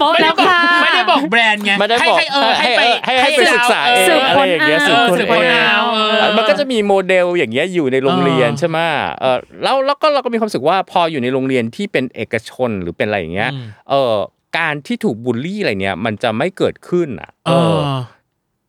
[0.00, 8.78] โป๊ะไม่แล้ได้วบอกค่ะ ไม่ได้บอกแบรนด์ไงไม่ได้บอกให้ให้เออให้ไปให้ให้ไปศึกษาเองสืบอะค้ไรนอย่างเงี้ยเอาสืบค้นสืบค้นเองเอาเออมันก็จะมีโมเดลอย่างเงี้ยอยู่ในโรงเรียนเออใช่ไหม
[9.20, 14.14] เออแล้วแล้วก็เราก็มีความรู้สึกว่าพออยู่ในโรงเรียนที่เป็นเอกชนหรือเป็นอะไรอย่างเงี้ยอืมเออ
[14.58, 17.90] การที่ถูกบูลลี่อะไรเนี้ยมันจะไม่เกิดขึ้นอะเอเอออ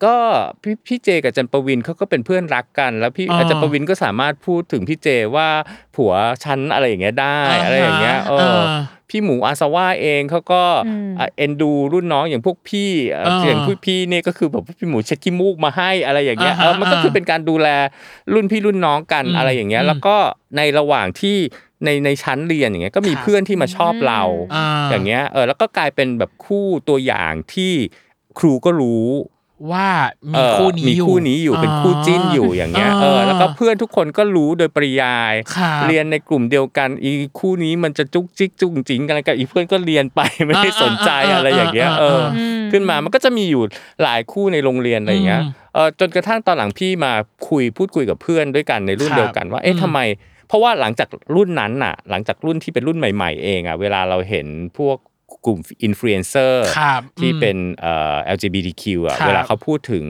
[0.04, 0.16] ก็
[0.62, 5.48] พี่พี่เจกับอาจันประวินเขาก็เป็นเพื่อนรักกัน แล้วพี่อ่าอาจารย์ประวินก็สามารถพูดถึงพี่เจว่า
[5.96, 6.12] ผัว
[6.44, 8.62] ฉันอะไรอย่างเงี้ยได้อ่าฮะอะไรอย่างเงี้ยเออเออ
[9.10, 17.68] พี่หมูอาซาว่าเองเขาก็อืมอะเอ็นดูรุ่นน้องอย่างพวกพี่เอ่อเอออย่างพวกพี่เนี่ยก็คือแบบพี่หมูเช็ดขี้มูกมาให้อะไรอย่างเงี้ยอ่าฮะเออมันก็คืออ่าเป็นการดูแล
[18.34, 20.16] รุ่นพี่รุ่นน้องกันอืมอะไรอย่างเงี้ยอืมแล้วก็
[20.56, 21.36] ในระหว่างที่
[21.84, 24.22] ในในชั้นเรียนอย่างเงี้ยก็มีครับเพื่อนที่มาชอบเรา
[24.54, 27.72] อ่าอย่างเงี้ยเออแล้วก็กลายเป็นแบบคู่ตัวอย่างที่
[28.38, 29.04] ครูก็รู้
[29.72, 29.88] ว่า
[30.34, 43.62] เอมีอคู่นี้มีอยู่คู่นี้อยู่เป็นคู่จิ้นอยู่อย่างเงี้ยเออแล้วก็เพื่อนทุกคนก็รู้โดยปริยายครับเรียนในกลุ่มเดียวกัน อีคู่นี้มันจะจุกจิกจุกจิงกันกับอีเพื่อนก็เรียนไปไม่ได้สนใจอะไรอย่างเงี้ยเอออมขึ้นมามันก็จะมีอยู่
[44.02, 47.12] หลายคู่ในโรงเรียนอะไรอย่างเงี้ยอืมเออจนกระทั่งตอนหลังพี่มา
[47.48, 50.00] คุยพูดคุยกับเพื่อนด้วยกันในรุ่นครับเดียวกันว่าเอ๊ะอืมทำไม
[50.48, 54.46] เพราะว่าหลังจากรุ่นนั้นน่ะ หลังจากรุ่นที่เป็นรุ่นใหม่ ๆ เองอะเวลาเราเห็น
[54.78, 54.96] พวก
[55.46, 60.04] กลุ่มอินฟลูเอนเซอร์ครับที่อืมเป็นเอ่อ LGBTQ อะครับเวลาเขาพูดถึง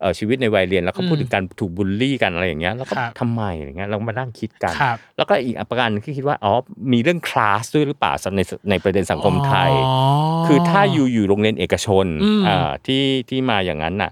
[0.00, 6.52] เอ่อชีวิตในวัยเรียนแล้วเขาพูดอืมถึงการถูกบูลลี่กันอะไรอย่างเงี้ยแล้วก็ครับทำไมอะไรเงี้ยเรามานั่งคิดกันครับแล้วก็อีกประการหนึงที่คิดว่าอ๋อ
[6.92, 14.10] มีเรื่องคลาสด้วยหรือเปล่าในในประเด็นสังคมไทยอ๋อคือถ้าอยู่อยู่โรงเรียนเอกชนอืมอ่าที่ที่มาอย่างนั้นน่ะ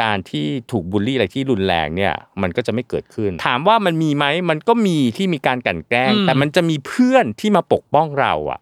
[0.00, 8.60] การที่ถูกบูลลี่อะไรที่รุนแรงเนี่ยมันก็จะไม่เกิดขึ้น ถามว่ามันมีไหมมันก็มีที่มีการกลั่นแกล้ง แต่มันจะมีเพื่อนที่มาปกป้องเราอะ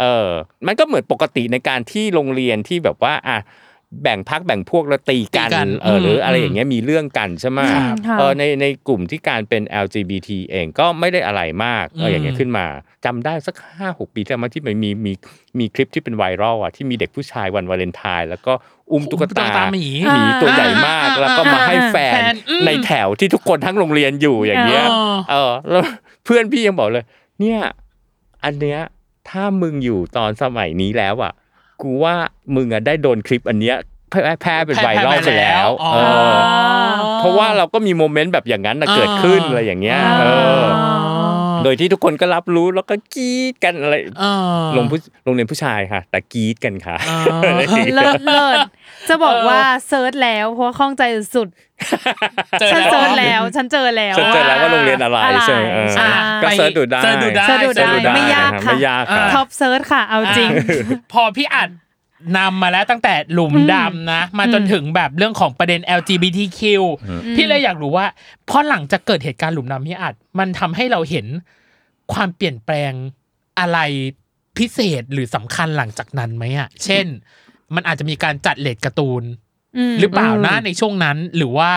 [0.00, 0.28] เออ
[0.66, 3.38] มันก็เหมือนปกติในการที่โรงเรียนที่แบบว่าอะ
[4.02, 12.66] แบ่งพักแบ่งพวกแล้วตีกันตีกันเออหรือมอะไรอย่างเงี้ยมีเรื่องกันใช่ไหมครับค่ะเออในในกลุ่มที่การเป็น LGBT เองก็ไม่ได้อะไรมากเอออย่างเงี้ยอืมขึ้นมา
[13.04, 15.12] จำได้สักห้าหกปีที่แล้วมั้งที่มันมีมี
[15.58, 18.52] มีคลิปที่เป็นไวรัลอะที่มีเด็กผู้ชายวันวาเลนไทน์แล้วก็
[18.92, 25.84] อุ้มตุ๊กตุ๊กตาตาหมีหมีตัวใหญ่มากอ่าแล้วก็มาให้แฟนแฟนอืมในแถวที่ทุกคนทั้งโรงเรียนอยู่อย่างเงี้ยอ๋อเออแล้ว
[26.24, 27.04] เพื่อนพี่ยังบอกเลย
[27.40, 27.60] เนี่ย
[28.44, 28.80] อันเนี้ย
[29.30, 31.32] ถ้ามึงอยู่ตอนสมัยนี้แล้วอะ
[31.82, 32.14] กูว่า
[32.54, 33.76] มึงอะได้โดนคลิปอันเนี้ย
[34.10, 35.98] แพร่แพร่เป็นไวรัลไปแล้วอ๋อเอ
[36.30, 36.34] อ
[37.18, 40.26] เพราะว่าเราก็มี moment แบบอย่างนั้นน่ะเกิดขึ้นอะไรอย่างเงี้ยเอ
[40.60, 40.62] อ
[41.64, 44.24] โดยที่ทุกคนก็รับรู้แล้วก็กรี๊ดกันอะไรเอ
[44.60, 47.40] อโรงผู้โรงเรียนผู้ชายค่ะ แต่กรี๊ดกันค่ะอ๋อ
[47.94, 48.58] เลิศเลิศ
[49.08, 51.02] จะบอกว่าเซิร์ชแล้วเพราะว่าข้องใจ
[51.36, 51.48] search
[52.60, 56.06] เจอฉันแล้ว search แล้ว ฉันเจอแล้วฉันเจอแล้วว่าโรงเรียนอะไรอะไรใช่ไหมเออใช่
[56.42, 60.50] ก็ search ดูได้ search ดูได้ search ดูได้ search ไม่ยากค่ะไม่ยากค่ะ top search ค่ะเอาจริง
[61.12, 61.68] พอพี่อัด
[62.38, 66.60] นำมาแล้วตั้งแต่หลุมดำนะ มาจนถึงแบบเรื่องของประเด็น LGBTQ
[67.34, 68.06] พี่เลยอยากรู้ว่า
[68.48, 71.26] พอหลังจากเกิดเหตุการณ์หลุมดำพี่อัดมันทำให้เราเห็น
[72.12, 72.92] ความเปลี่ยนแปลง
[73.58, 73.78] อะไร
[74.58, 77.06] พิเศษหรือสำคัญหลังจากนั้นไหมอะ เช่น
[77.74, 79.24] มันอาจจะมีการจัดเลดการ์ตูนม
[80.00, 81.72] หรือเปล่านะในช่วงนั้นหรือว่า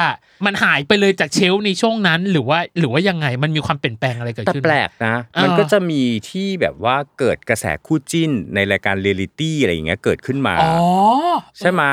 [0.46, 10.76] มันหายไปเลยจากเชลฟ์ในช่วงนั้น หรือว่าหรือว่ายังไงมันมีความเปลี่ยนแปลงอะไรเกิดแต่ขึ้นแปลกนะอ่ามัมันก็จะมีที่แบบว่าเกิดกระแสคู่จิ้นในรายการเรียลิตี้อะไรอย่างเงี้ยเกิดขึ้นมาอ๋อ
[11.60, 11.84] ใช่ไหม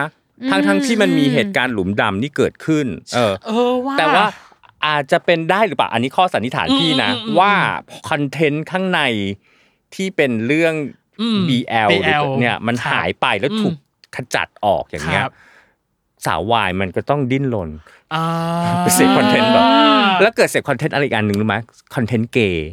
[0.51, 4.25] ทั้งทั้งที่มันมีเหตุการณ์หลุมดำนี่เกิดขึ้น เออเออว่าแต่ว่า
[4.87, 7.53] อาจจะเป็นได้หรือเปล่าอันนี้ข้อสันนิษฐานพี่นะอืมอืมอืมว่า
[8.09, 9.01] คอนเทนต์ข้างใน
[9.95, 10.75] ที่เป็นเรื่อง
[11.21, 13.77] อืม BL หรือ BL เนี่ยมันครับหายไปแล้วอืมถูก
[14.17, 15.33] ขจัดออกอย่างเงี้ยครับ
[16.27, 17.71] สาววายมันก็ต้องดิ้นรน
[18.15, 18.25] อ่า
[18.81, 19.65] ไปเสพคอนเทนต์แบบ
[20.23, 21.57] แล้วเกิดเสพคอนเทนต์อะไรอีกอันหนึ่งรู้ไหม
[21.95, 22.69] คอนเทนต์เกย์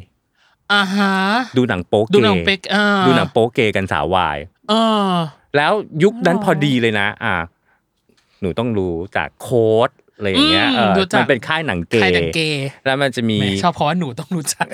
[0.74, 1.14] อ่าฮะ
[1.58, 4.38] ดูหนังโป๊เกดูหนังย์เป็กอ่าดูหนังโป๊เกย์กันสาววาย
[4.70, 4.74] เอ
[5.10, 5.14] อ
[5.56, 5.72] แล้ว
[6.04, 7.34] ยุคนั้นพอดีเลยนะ อ่า
[8.42, 9.90] หนูต้องรู้จากโค้ด
[10.20, 14.66] อะไรอย่างเงี้ยอืมเออรู้จักมันเป็นค่ายหนังเกใครย์หนังเกย์แล้วมันจะมีแหมชอบเพราะว่าหนูต้องรู้จัก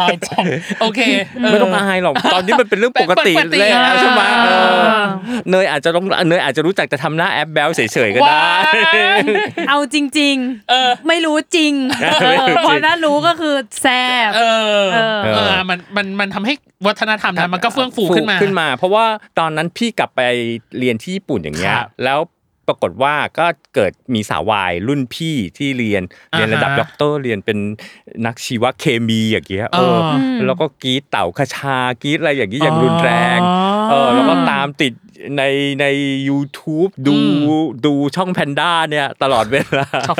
[0.00, 0.44] อายจัง
[0.80, 1.00] โอเค
[1.40, 4.50] เไม่ต้องอายหรอกตอนนี้มันเป็นเรื่องปกติเป็นปกติแล้วใช่ไหมอ่าเอ
[5.00, 5.04] อ
[5.50, 8.72] เนยอาจจะต้องเนยอาจจะรู้จักแต่ทำหน้าแอปแบลเฉยๆก็ได้ว้าย
[9.68, 10.36] เอาจริง
[10.70, 11.72] เออๆไม่รู้จริง
[12.22, 14.42] ไม่รู้จริงพอถ้ารู้ก็คือแซ่บเอ
[14.82, 16.54] อเออเออมันมันมันทำให้
[16.86, 19.04] วัฒนธรรมนั้นมันก็เฟื่องฟูขึ้นมาขึ้นมา เพราะว่า
[19.38, 20.20] ตอนนั้นพี่กลับไป
[20.78, 22.18] เรียนที่ญี่ปุ่นอย่างเงี้ยครับแล้ว
[22.68, 26.02] ปรากฏว่าก็เกิดมีสาววายรุ่นพี่ที่เรียน
[26.32, 27.58] เรียนระดับอ่าฮะด็อกเตอร์เรียนเป็น
[28.26, 34.92] นักชีวเคมีอย่างเงี้ยเอออ๋อแล้วก็กรี๊ดเต๋าคชากรี๊ดอะไรอย่างนี้อย่างรุนแรงอ๋อ เออแล้วก็ตามติด
[35.38, 35.44] ใน
[35.80, 35.86] ใน
[36.28, 40.16] YouTube ดูอืมดูช่องแพนด้าเนี่ยตลอดเวลาชอบ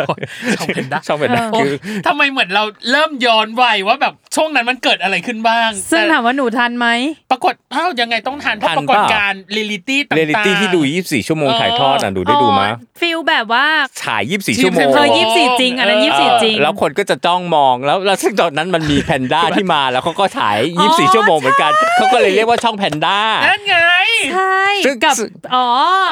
[0.57, 1.75] ชอบแพนด้าช่องแพนด้าโอ๊คืยอ
[2.07, 6.89] ทำไมเหมือนเราเริ่มย้อนวัยว่าแบบช่วงนั้นมันเกิดอะไรขึ้นบ้าง ซึ่งแต่ถามว่าหนูทันไหม
[7.31, 13.67] ปรากฏอ้าวยังไงต้องทันเปล่าเพราะทันปรากฏการณ์เรียลิตี้ต่างๆเรียลิตี้ที่ดู 24 ชั่วโมงถ่ายทอดอะดูได้ดูมั้ย feel แบบว่า
[14.03, 23.77] ฉาย 24 ชั่วโมงเคยยี่สิบสี่จริงอันนั้นยี่สิบสี่จริง แล้วคนก็จะจ้องมองแล้วแล้วซึ่งตอนนั้นมันมีแพนด้าที่มาแล้วเขาก็ฉายอ๋อ24 ชั่วโมงเหมือนกันเขาก็เลยเรียกว่าช่องแพนด้านั่นไง
[24.33, 25.69] ใช่ซึ่งกับซึ่งอ๋อ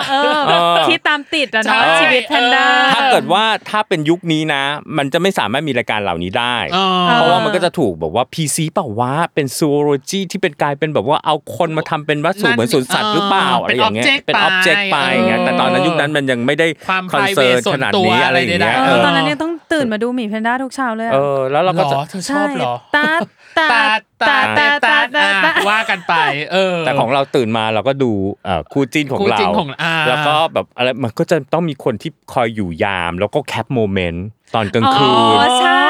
[0.09, 4.63] เออเออที่ตามติดอะเนาะใช่ชีวิตแพนด้าเออถ้าเกิดว่าถ้าเป็นยุคนี้นะ
[4.97, 23.07] มันจะไม่สามารถมีรายการเหล่านี้ได้อ๋อเพราะว่ามันก็จะถูกแบบว่า PC เปล่าวะเป็น zoology ที่เป็นกลายเป็นแบบว่าเอาคนมาทำเป็นวัตถุนั่นเหมือนสวนสัตว์หรือเปล่าเอออะไรอย่างเงี้ยเป็นเป็น object อ็อบเจกต์ไปไปอย่างเงี้ยเออแต่ตอนนั้นยุคนั้นมันยังไม่ได้ความคอนเซิร์น private ส่วนขนาดตัวนี้อะอะไรไรอย่างเงี้ยใดๆเอเอออตอนนั้นยังต้องตื่นมาดูหมีแพนด้าทุกเช้าเลยอะเออแล้วเราก็หรจะอเธอชอบเหรอตา
[23.59, 23.69] ตา
[24.29, 25.27] ตาตาตาตา
[25.71, 26.15] ว่ากันไป
[26.53, 28.13] เออ แต่ของเราตื่นมาเราก็ดู
[28.73, 29.39] คู่จิ้นของเรา
[30.09, 35.83] แล้วก็แบบอะไรมันก็จะต้องมีคนที่คอยอยู่ยาม แล้วก็ cap moment ตอนกลางคืนใช่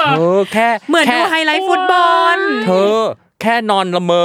[0.00, 2.96] เธอ cap่เหมือนดูไฮไลท์ฟุตบอล เธอ
[3.42, 4.24] แค่นอนละเมอ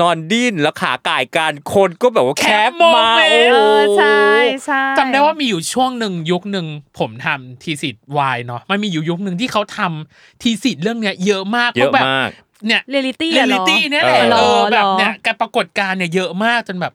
[0.00, 3.08] นอนดิ้นแล้วขาก่ายกันคนก็แบบว่าแคมา
[3.52, 3.64] โอ้
[3.98, 4.20] ใช่
[4.64, 6.66] ใช่จำได้ว่ามีอยู่ช่วงหนึ่งยุคหนึ่ง
[6.98, 12.06] ผมทำ thesis วายเนาะมันมีอยู่ยุคหนึ่งที่เขาทำ thesis เรื่องเนี้ยเยอะมากเพราะแบบ
[12.66, 16.94] เนี่ยเรียลิตี้อะเหรลิตี้เนี่ยแหละเออเออเหรอแบบเนี่ยการปรากฏการณ์เนี่ยเยอะมากจนแบบ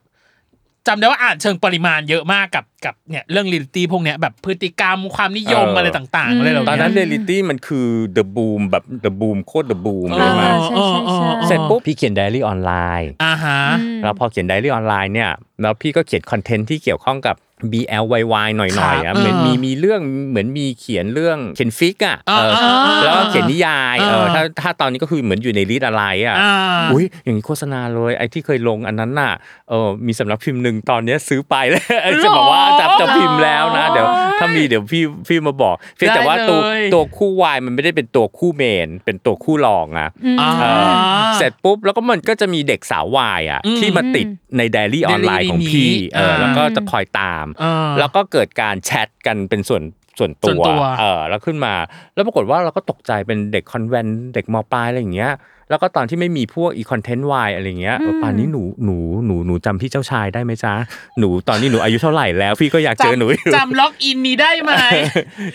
[0.88, 13.60] จำได้ว่าอ่านเชิงปริมาณเยอะมากกับกับเนี่ยเรื่องเรียลิตี้พวกเนี้ยแบบพฤติกรรมความนิยมเออออะไรต่างๆอะไรเหล่าตอนนี้นั้นเรียลิตี้มันคือ The Boom แบบ The Boom โคตร The Boom เลยเอมาอใช่ใช่ใช่เสร็จปุ๊บพี่เขียนไดอารี่ออนไลน์อ่าฮะ
[14.02, 15.30] แล้วพอเขียนไดอารี่ออนไลน์เนี่ย
[15.62, 17.36] แล้วพี่ก็เขียนคอนเทนต์ที่เกี่ยวข้องกับ
[17.72, 26.54] BL YY หน่อยๆอะครับเหมือนเออมีมีเรื่องเหมือนมีเขียนเรื่องเขียน fic อะอ่าเอออ่าอ่าแล้วก็เขียนนิยายเอออ่าถ้าถ้าตอนนี้ก็คือเหมือนอยู่ใน list อะไรอะอ่า
[26.92, 29.32] อุ้ยอย่างนี้โฆษณาเลยไอ้ที่เคยลงอันนั้นน่ะ
[29.68, 31.82] เออมีสำนักพิมพ์หนึ่งตอนเนี้ยซื้อไปแล้ว
[32.24, 34.06] จะบอกว่าจะจะพิมพ์แล้วนะ เดี๋ยว
[34.38, 40.08] ถ้ามีเดี๋ยวพี่พี่มาบอกเพียงแต่ว่าตัวได้เลยตัวคู่วายมันไม่ได้เป็นตัวคู่ main เป็นตัวคู่รองอะ
[40.40, 40.92] อ่าเออ
[41.36, 47.51] เสร็จปุ๊บแล้วก็มันก็จะมีเด็กสาววายอะอืมที่มาติดในไดอารี่ออนไลน์ของพี่นี้เอออ่าแล้วก็จะคอยตามอ่า
[47.98, 49.82] แล้วก็เกิดการแชทกันเป็นส่วน
[50.18, 51.74] ส่วนตัวส่วนตัวเออแล้วขึ้นมา
[52.14, 55.32] แล้วปรากฏว่าเราก็ตกใจเป็นเด็กคอนแวนต์เด็กมปลายอะไรอย่างเงี้ย
[55.70, 58.96] แล้วก็ตอนที่ไม่มีพวกอีคอนเทนต์วายอะไรเงี้ยเออป่านนี้หนูหนู
[59.26, 60.74] หนูหนูจำพี่เจ้าชายได้ไหมจ๊ะ
[61.18, 64.72] หนูตอนนี้หนูอายุเท่าไหร่แล้วพี่ก็อยากเจอหนูอยู่จำ login นี้ได้ไหม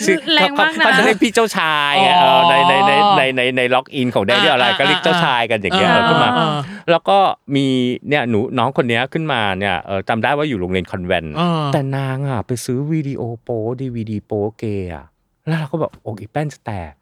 [0.06, 6.50] ชื่อแรงมากนะเขาจะเรียกพี่เจ้าชายไงอ๋อเออในในในในในใน login ของแดดี้อะไรอ่าก็เรียกเจ้าชายกันอย่างเงี้ยอ่าเออขึ้นมาอ่า
[6.92, 7.18] แล้วก็
[7.56, 7.66] มี
[8.10, 15.06] เนี่ยหนูน้องคนเนี้ยขึ้นมาเนี่ยเออจำได้ว่าอยู่โรงเรียนคอนแวนต์อ่าแต่นางอะไปซื้อวิดีโอโป๊ดีวีดีโป๊เกย์อะ
[15.48, 16.94] แล้วเราก็แบบอกอีแป้นจะแตก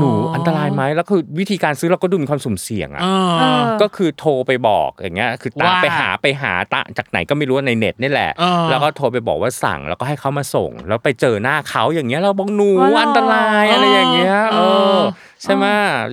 [0.00, 15.00] หนูอันตรายไหมแล้วคือวิธีการซื้อเราก็ดูมีความสุ่มเสี่ยงอะอ่าเออก็คือโทรไปบอกอย่างเงี้ยคือตามว่าไปหาไปหาตะจากไหนก็ไม่รู้ในเน็ตนี่แหละอ่าแล้วก็โทรไปบอกว่าสั่งแล้วก็ให้เขามาส่ง แล้วไปเจอหน้าเขาอย่างเงี้ยเราบอกหนูอ๋อเหรออัอันตรายอะไรอย่างเงี้ยเออ๋ออ
[15.42, 15.64] ใช่ไหม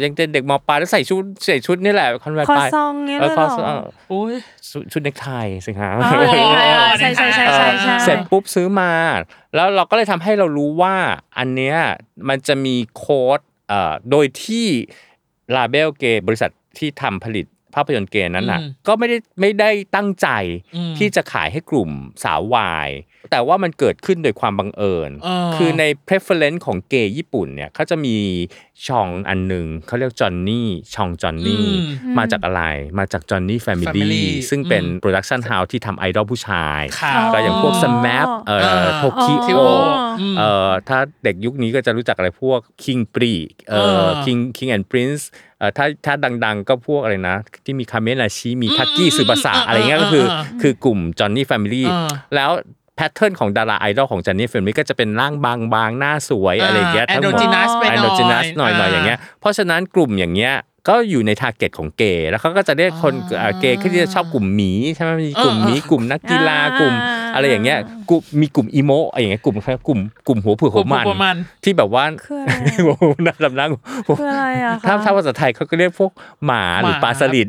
[0.03, 3.71] ยังเป็นเด็กมปลายแล้วใส่ชุดใส่ชุดนี่แหละคอนแวนคอไปซองเงี้ยเอเลอยคอเหรซองอ
[4.11, 4.33] อุ้ย
[4.71, 5.27] ชุดชุดเนคไท
[5.65, 6.11] สิฮะอ๋อ
[6.59, 8.91] เออใช่ใช่ใช่ใช่ใช่เสร็จปุ๊บซื้อมา
[9.55, 10.95] แล้วเราก็เลยทำให้เรารู้ว่า
[11.37, 11.77] อันเนี้ย
[12.29, 13.50] มันจะมีโค้ดเอ่อ
[14.11, 14.67] โดยที่
[15.55, 17.45] ลาเบลเกบริษัทที่ทำผลิต
[17.75, 20.27] ภาพยนตร์เกย์นั้นน่ะอืมก็ไม่ได้ไม่ได้ตั้งใจ
[20.75, 21.89] อืมที่จะขายให้กลุ่ม
[22.23, 22.89] สาววาย
[23.31, 28.15] แต่ว่ามันเกิดขึ้นโดยความบังเอิญเออคือใน preference ของเกย์ญี่ปุ่นเนี่ยเขาจะมี
[28.87, 32.63] ช่องอันหนึ่งเขาเรียก Johnny ช่อง Johnny อืมมาจากอะไร
[32.99, 43.35] มาจากจอนนี่แฟมิ Family ลี่ซึ่งเป็นอืม production house ที่ทำไอดอลผู้ชายค่ะก็อย่างพวก SMAP เอ่เอออ TOKIO อ๋ออืมเอ่อถ้าเด็กยุคนี้ก็จะรู้จักอะไรพวก King Pri
[43.69, 45.23] เอ่อเออ King King and Prince
[45.59, 46.13] เอ่อถ้าถ้า
[46.45, 60.53] ดังๆ ก็พวกอะไรนะ ที่มีคาเมนาชิมีทักกี้อืมสืบภาษาอืมอะไรเงี้ยเออก็คือเออคือกลุ่มจอ h นนี่แฟมิลี่เออแล้ว pattern ของดาราไอดอลของจอ h นนี่แฟมิลี่ก็จะเป็นร่างบางๆหน้าสวยอะไรอย่างเงี้ยแอนทั้งโดหมดจินัสไปหน่อย androgynous หน่อยๆอย่างเงี้ยเพราะฉะนั้นกลุ่มอย่างเงี้ย
[60.89, 66.93] ก็อยู่ใน target ของเกย์แล้วเขาก็จะเรียกคนอ่าเอ่อเกย์ที่จะชอบกลุ่มหมีใช่ไหมมีกลุ่มเออหมีกลุ่มนักกีฬาอ่ากลุ่ม
[67.35, 67.77] อะไรอย่างเงี้ย
[68.09, 69.55] กลุ่มมีกลุ่ม emo อะไรอย่างเงี้ยกลุ่ม
[69.87, 72.51] กลุ่มกลุ่มหัวเผือกหัวมันหัวมัน ที่แบบว่าคืออะไร
[72.85, 73.67] โอ้โหน่าดำนัก
[74.19, 76.11] คืออะไรอะคะถ้าถ้าภาษาไทยเขาก็เรียกพวก
[76.45, 77.47] หมาหรือหมาปลาสลิด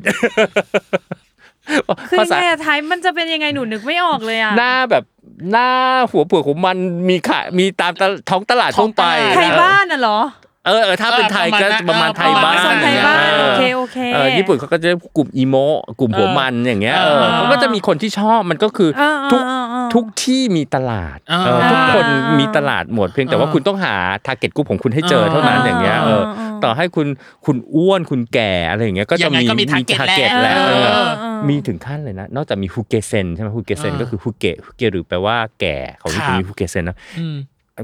[2.10, 5.04] คือภายังษาไงอะไทยมันจะเป็นยังไงหนูนึกไม่ออกเลยอะหน้าแบบ
[5.50, 5.68] หน้า
[6.10, 10.20] หัวเผือกหัวมันมีขายมีตามตลท้องตลาดทั่วไปท้องตลาดไทยบ้านน่ะเหรอ
[10.66, 15.54] เออเออถ้าเป็นไทยก็เออปประระมามาณณไทยบ้านเออทรงไทยบ้านอโออเคโอเคเออญี่ปุ่นเขาก็จะเรียกกลุ่มอีโม
[16.00, 23.94] กลุ่มหัวมันอย่างเงี้ยเออเออเขาก็จะมีคนที่ชอบมันก็คือเออทุกเออเออทุกที่มีตลาดอ่าเออทุกคนอ่ามีมีตลาดหมดเพียงแต่ว่าอ่าคุณต้องหา
[24.26, 27.06] ทาร์เก็ตกลุ่มของคุณให้เจอเท่านั้นอ่าอย่างเงี้ยเอออ่า ต่อให้คุณ
[27.46, 31.10] คุณอ้วนคุณแก่อะไรอย่างเงี้ยก็ยัจะงไงมีก็มี target ทาร์เก็ตแหแล้ละวเออเออ
[31.48, 37.36] มีถึงขั้นเลยนะ นอกจากมีฮุเกเซนใช่ไหมฮุเกเซนอ่าก็คือฮุเกะฮุเกะหรือแปลว่าแก่ของญี่ปุ่นครับมีฮุเกเซนนะอืม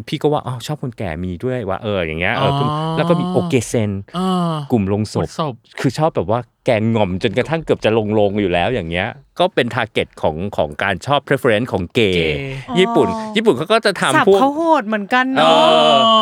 [0.08, 12.38] พี่ก็ว่าอ๋อชอบคนแก่มีด้วยว่าเอออย่างเงี้ยเออออแล้วก็มีโอเกเซนอ่ากลุ่มลงศพศพคือชอบแบบว่าแกงง่อมจนกระทั่งเกือบจะลงลงอยู่แล้วอย่างเงี้ย ก็เป็นทาร์เก็ตของของการชอบ preference ของเกเกย์ย์
[12.78, 15.50] ญี่ปุ่นอ๋อญี่ปุ่นเขาก็จะสับทำพวกเขาโหดเหมือนกันเอเนา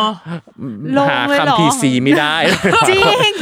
[0.04, 0.08] ะ
[0.60, 0.64] อ
[0.96, 2.34] ลงหาเลยเหรอคำพีซีไม่ได้
[2.88, 3.32] จริง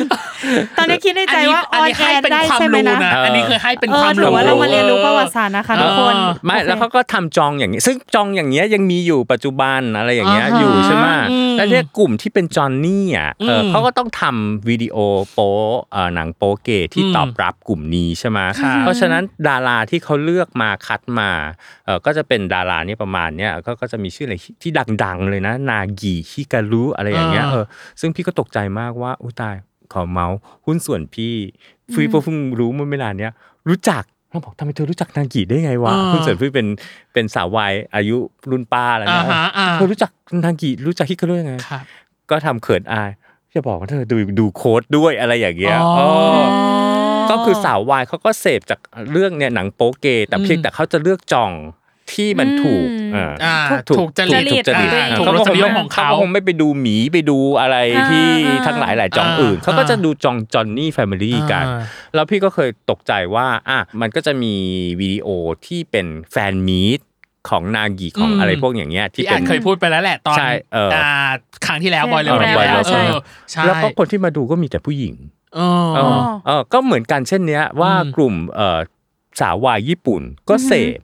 [0.77, 6.15] ตอนนี้คิดในใจว่าออนแอให้ร์เป็นได้ความใช่ไหมรู้นะนะอันนี้คือให้เป็นเอคอวามถือรู้ว่าเรามาเรียนรู้ประวัติศาสตร์นะคะทุกคน
[6.47, 14.97] ไม่โอเคแล้วเขาก็ทำจองอย่างนี้ ซึ่งจองอย่างเงี้ยยังมีอยู่ปัจจุบันอะไรอย่างเงี้ยอ่าฮะอยู่ใช่ไหมอืมแล้วเนี่ยกลุ่มที่เป็นจอนนี่อะเอออืมเขาก็ต้องทำวิดีโอ
[15.33, 15.51] โป๊
[15.93, 21.31] เอ่อหนังโป๊เกย์ที่อืมตอบรับกลุ่มนี้ใช่ไหมครับเพราะฉะนั้นดาราที่เขาเลือกมาคัดมา
[21.87, 24.71] เออก็จะเป็นดารานี่ประมาณเนี้ยก็ก็จะมีชื่ออะไรที่
[25.05, 27.65] ดัง ๆ เลยนะ นากิฮิการุอะไรอย่างเงี้ยอ่าเออ
[28.01, 29.55] ซึ่งพี่ก็ตกใจมากว่าอุ้ยตาย
[29.93, 31.35] ขอเมาส์หุ้นส่วนพี่
[31.93, 33.33] ฟรีเพิ่งรู้เมื่อไม่นานเนี้ย
[33.69, 36.67] รู้จักเราบอกทำไมเธอรู้จักนากิได้ไงวะอ่าหุ้นส่วนพี่เป็น
[37.13, 38.17] เป็นสาววัยอายุ
[38.51, 40.11] รุ่นป้าแล้วอ่านะฮะอ่าเธอรู้จัก
[40.45, 41.85] นากิรู้จักฮิการุยังไงครับ
[42.31, 43.11] ก็ทำเขินอาย
[43.55, 46.01] จะบอกว่าเธอดูดูโค้ดด้วยอะไรอย่างเงี้ยอ๋อเอ
[46.41, 46.45] อ
[47.31, 48.81] ก็คือสาววายเขาก็เสพจาก
[49.13, 51.53] เรื่องเนี่ยหนังโป๊เกย์แต่เพียงแต่เขาจะเลือกจอง
[52.13, 53.57] ที่มันถูกอืมเอออ่า
[53.89, 57.77] ถูกถูกจริตถูกจริตอ่าอ่าถูกเขารก็สคงนิยไม่มของเขาเขาก็คงไม่ไปดูหมีไปดูอะไร
[58.11, 61.81] ที่อ่าทั้งหลายหลายจองอ่าอื่นเขาก็อ่าจะดูจองจอนนี่แฟมิลี่กันอ่า
[62.15, 64.55] แล้วพี่ก็เคยตกใจว่าอะมันก็จะมี
[65.01, 65.29] วิดีโอ
[65.67, 67.01] ที่เป็นแฟนมีต
[67.49, 71.11] ของนากิของอืมอะไรพวกอย่างเงี้ยที่ที่เป็อานจเคยพูดไปแล้วแหละตอนใช่เอออ่า
[71.67, 73.21] ครั้งที่แล้วบอยเลเออว Boy Love เออ
[73.51, 75.15] ใช่แล้วก็คนที่มาดูก็มีแต่ผู้หญิง
[75.55, 78.79] เออเออเออก็เหมือนกันเช่นเนี้ยว่าอืมกลุ่มเอ่อ
[79.41, 81.01] สาววายญี่ปุ่นก็เสพ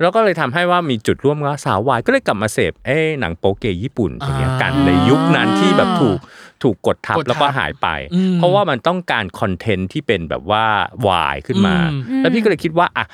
[0.00, 6.18] แล้วก็เลยทำให้ว่ามีจุดร่วมว่าสาววายก็เลยกลับมาเสพเอ้หนังโปเกย์ญี่ปุ่นอย่างเงี้ยกันในยุคนั้นที่แบบถูก
[6.62, 10.64] ถูกกดทับกดทับแล้วก็หายไปอืมเพราะว่ามันต้องการคอนเทนต์ที่เป็นแบบว่า
[11.08, 13.04] วายขึ้นมาอืมแล้วพี่ก็เลยคิดว่าอะ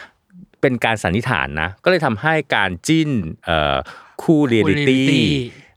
[0.63, 3.11] เป็นการสันนิษฐานนะ ก็เลยทำให้การจิ้น
[3.45, 3.77] เอ่อ
[4.23, 5.23] คู่เรียลิตี้ reality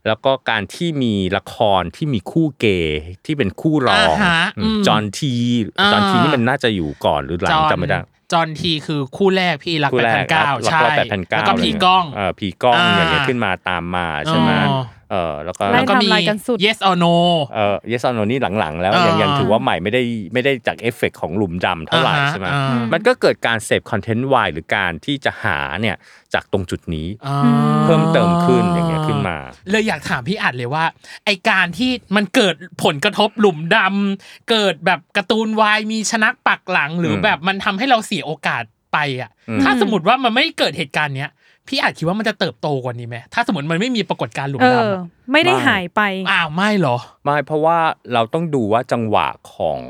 [0.06, 5.34] แล้วก็การที่มีละครที่มีคู่เกย์ที่เป็นคู่รอง อ่าฮะอืมจอห์นที
[5.80, 8.00] อ่าจอห์นทีนี่มันน่าจะอยู่ก่อนหรือหลัจงอนจำไม่ได้
[8.32, 17.14] จอนทีคือคู่แรกพี่รักคู่แปดแรพักนเก้าแล้วใช่ก็แปดพันเก้าแล้วก็ผีกล้อง เออผีกล้องอ่าอย่างเงี้ยขึ้นมาตามมาใช่ไหม อ๋อ เออแล้วก็ไล่แล้วก็มีทำลายกันสุด yes or no
[17.54, 20.02] เออ yes or no นี่หลังๆ แล้วอ่ายัยังยังถือว่าใหม่ไม่ได้
[20.32, 25.96] ไม่ได้จากเอฟเฟกต์ของหลุมดำเท่าไหร่อ่าฮะใช่ไหมอ่ามันก็เกิดการเสพคอนเทนต์วายหรือการที่จะหาเนี่ย
[26.34, 27.38] จากตรงจุดนี้อ่า
[27.84, 29.36] เพิ่มเติมขึ้นอย่างเงี้ยขึ้นมา
[29.70, 30.84] เลยอยากถามพี่อัดเลยว่า
[31.24, 32.54] ไอการที่มันเกิด
[32.84, 41.30] ผลกระทบหลุมดำเกิดแบบการ์ตูนวายมีชนักปักหลังหรืออมแบบมันทำให้เราเสียโอกาสไปอะอืมถ้าสมมติว่ามันไม่เกิดเหตุการณ์เนี้ย
[41.68, 46.00] พี่อาจคิดว่ามันจะเติบโตกว่านี้ไหมถ้าสมมติมันไม่มีปรากฏการณ์หลุมเออดำอะไม่ได้หายไป
[46.30, 47.78] อ้าวไม่เหรอ ไม่เพราะว่า
[48.12, 49.80] เราต้องดูว่าจังหวะของ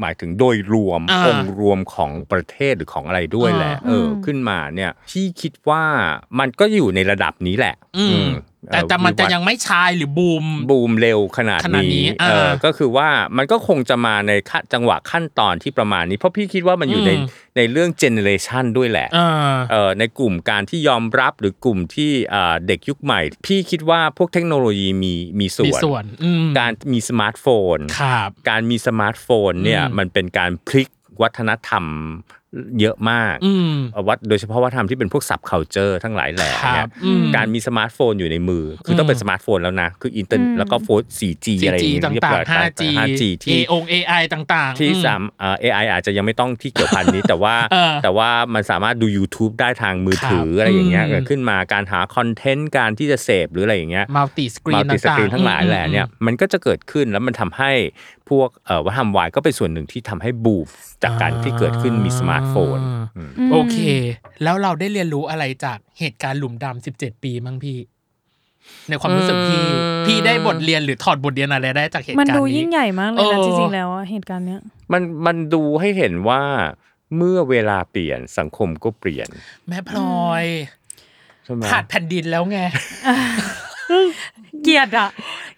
[0.00, 5.82] หมายถึงโดยรวมอ่าองค์รวมของประเทศหรือของอะไรด้วยแหละอ่าเอออมขึ้นมาเนี่ยพี่คิดว่า
[6.38, 8.30] มันก็อยู่ในระดับนี้แหละ อืมอืม
[8.72, 19.18] แต่เอ่อแต่มันจะวิวัฒยังไม่ชายหรือบูมบูมเร็วขนาดขนาดนี้อ่าเออก็คือว่ามันก็คงจะมาในขั้นจังหวะขั้นตอนที่ประมาณนี้ เพราะพี่คิดว่ามันอยู่ในอืมในเรื่อง generation ด้วยแหละเอ
[19.52, 27.46] อเออในกลุ่มการที่ยอมรับหรือกลุ่มที่เอ่อเด็กยุคใหม่ พี่คิดว่าพวกเทคโนโลยีมีมีส่มีวนส่วนอืมการมีสมาร์ทโฟ
[27.76, 30.88] นครับการมีสมาร์ทโฟนเนี่ยอืมมันเป็นการพลิก
[31.22, 31.84] วัฒนธรรม
[32.80, 43.84] เยอะมากอืมเอ่อวัดโดยเฉพาะวัฒนธรรมที่เป็นพวก sub culture ทั้งหลายแหล่ครัเนี่บยอืมการมีสมาร์ทโฟนอยู่ในมือ คือต้องเป็นสมาร์ทโฟนแล้วนะ คืออินเทอร์อืมแล้วก็โฟน 4G อะไรอย่าง 4G เงี้ยเรียบต่างร้อยๆ 5G 5G ที่ A อง
[43.92, 57.72] AI ต่างๆ ที่อืมสามเอ่อ AI อาจจะยังไม่ต้องที่เกี่ยวพันนี้ แต่ว่าเออแต่ว่ามันสามารถดู YouTube ได้ทางมือถือครับอะไรอย่างเงี้ยอืมเกิดขึ้นมาการหาคอนเทนต์การที่จะเสพหรืออะไรอย่างเงี้ยมัลติสกรีมัลนติสกรีนต่างๆทั้งหลายแหละเนี่ยมันก็จะเกิดขึ้นแล้วมันทำให้
[58.28, 60.66] พวกเอ่อวัฒนธรรมวายก็เป็นส่วนหนึ่งที่ทำให้บูม
[61.02, 62.78] จากการที่เกิดขึ้นมีสมาร์ทโฟน
[63.16, 63.76] อืมโอเค
[64.42, 67.78] แล้วเราได้เรียนรู้อะไรจากเหตุการณ์หลุมดำสิบเจ็ดปีมั้งพี่
[68.88, 74.60] ในความรู้สึกพี่อืมพี่ได้บทเรียนหรือถอดบทเรียนอะไรได้จากเหตุมันการณ์ดูนี้ยิ่งใหญ่มากเลยเอนะอจริงๆแล้วอะเหตุการณ์เนี้ย
[74.92, 76.42] มันมันดูให้เห็นว่า
[77.16, 79.28] เมื่อเวลาเปลี่ยนสังคมก็เปลี่ยน
[79.68, 80.44] แม่พลอย
[81.44, 82.58] ใช่ไหมผ่านแผ่นดินแล้วไง
[84.62, 85.08] เกลียดอะ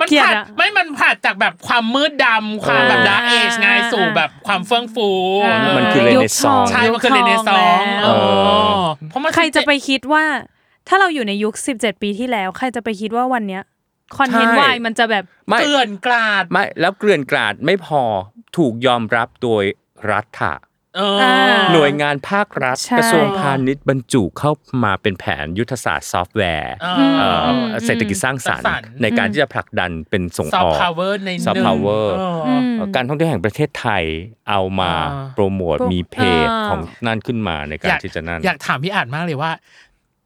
[0.00, 5.08] มันเกลียดผ่านอะไม่มันผ่านจากแบบความมืดดำความแบบอ่าดาร์กเอจไงสู่แบบความเฟื่องฟู
[5.44, 10.24] อ่ามันคือยุค Renaissance ทงใช่มันคือเรเนซองยุคทเอแล้วอเพราะมันใครจะไปคิดว่า
[10.88, 13.62] ถ้าเราอยู่ในยุค 17 ปีที่แล้ว ใครจะไปคิดว่าวันเนี้ย
[14.16, 18.02] คอนเทนต์ใช่วายมันจะแบบไม่เกลื่อนกลาดไม่แล้วเกลื่อนกราดไม่พอ
[18.56, 19.64] ถูกยอมรับโดย
[20.10, 20.74] รัฐะเอออ่า
[21.72, 24.52] หน่วยงานภาครัฐใช่กระทรวงพาณิชย์บรรจุเข้า
[24.84, 34.04] มาเป็นแผนยุทธศาสตร์ซอฟต์แวร์เออเอ่ออมเศรษฐกิจสร้างสรรสร้างค์สรรค์ ในการที่จะผลักดันเป็นส่งซออฟอกต์พาวเวอร์ใน soft หนึ่ง power เอออืมเอ่อการท่องเที่ยวแห่งประเทศไทย
[34.50, 36.16] เอามาอ่าโปรโมทโปรมีเพ
[36.46, 39.50] จอ่าของนั่นขึ้นมาในกาอรยากที่จะนั่นอยากถามพี่อาจมากเลยว่า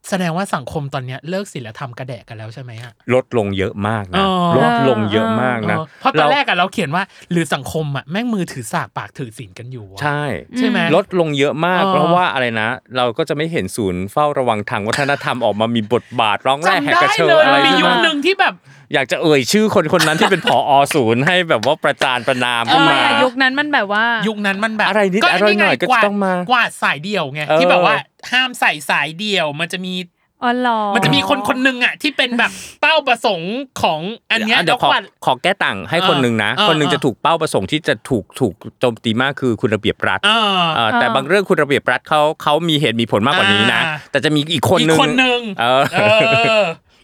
[0.08, 10.22] แสดงว่าสังคมตอนเนี้ยเลิกศีลธรรมกระแดกกันแล้วใช่ไหมฮะลดลงเยอะมากเอนะอลดลงเยอะมากนะเออเพราะตอนเราแรกอะเราเขียนว่า หรือสังคมอะแม่งมือถือสากปากถือศีลกันอยู่อะใช่
[10.58, 18.54] ใช่ไหมลดลงเยอะมากเออเพราะว่าอะไรนะ เราก็จะไม่เห็นศูนย์เฝ้าระวังทางวัฒนธรรมออกมามีบทบาทร้องแรกแหกจำกได้ระเชิเลญยอะไรมีใช่ยุไหคมหนึ่งที่แบบ
[18.94, 27.96] อยากจะเอ่ยชื่อคนคนนั้นที่เป็นผอศูนย์ให้แบบว่าประจานประนามขึ้นทำไมมาอะยุคนั้นมันแบบว่า ยุคนั้นมันแบบอะไรนิดก็อะไรหน่อยไงก็วาดต้องมากวาดสายเดี่ยวไงเออที่แบบว่า
[28.32, 29.94] ห้ามใส่สายเดี่ยวมันจะมี
[30.42, 45.96] อ๋อเหรอมันจะมีคนคนหนึ่งอะที่เป็นแบบเป้าประสงค์ของอันเนี้ยเดี๋ยวขอแล้กวาดขอแก้ต่างให้คนหนึ่งนะเออคนหนึ่งเออจะถูกเป้าประสงค์ที่จะถูกถูกโจมตีมากคือคุณระเบียบรัฐเออเออแต่บางเรื่องคุณระเบียบรัฐเขาเขามีเหตุมีผลมากกว่านี้นะอ่าแต่จะมีอีกคนอีหนึ่กงคนหนึ่งเออเ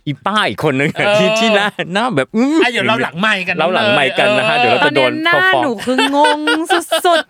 [0.07, 6.39] อออีป้าอีกคนหนึ่งเออที่ที่หน้าหน้าแบบอื้ออะเดี๋ยวเราหลังไมค์กันเราหลังไมค์กันนะฮะเดี๋ยวเราตอจะนโดเนี้ยนหน้าเขาฟ้องหนูคืองง
[7.05, 7.25] สุด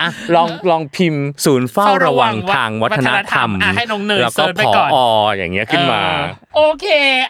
[0.00, 4.96] อะลองลองพิมพ์ศูนย์เฝ้าระวังทางวัฒนธรรมอะให้น้องเนยแล้วก็เซิร์ชไปพก่อน อ
[5.36, 6.86] อย่างเงี้ยขึ้นมาเออโอเค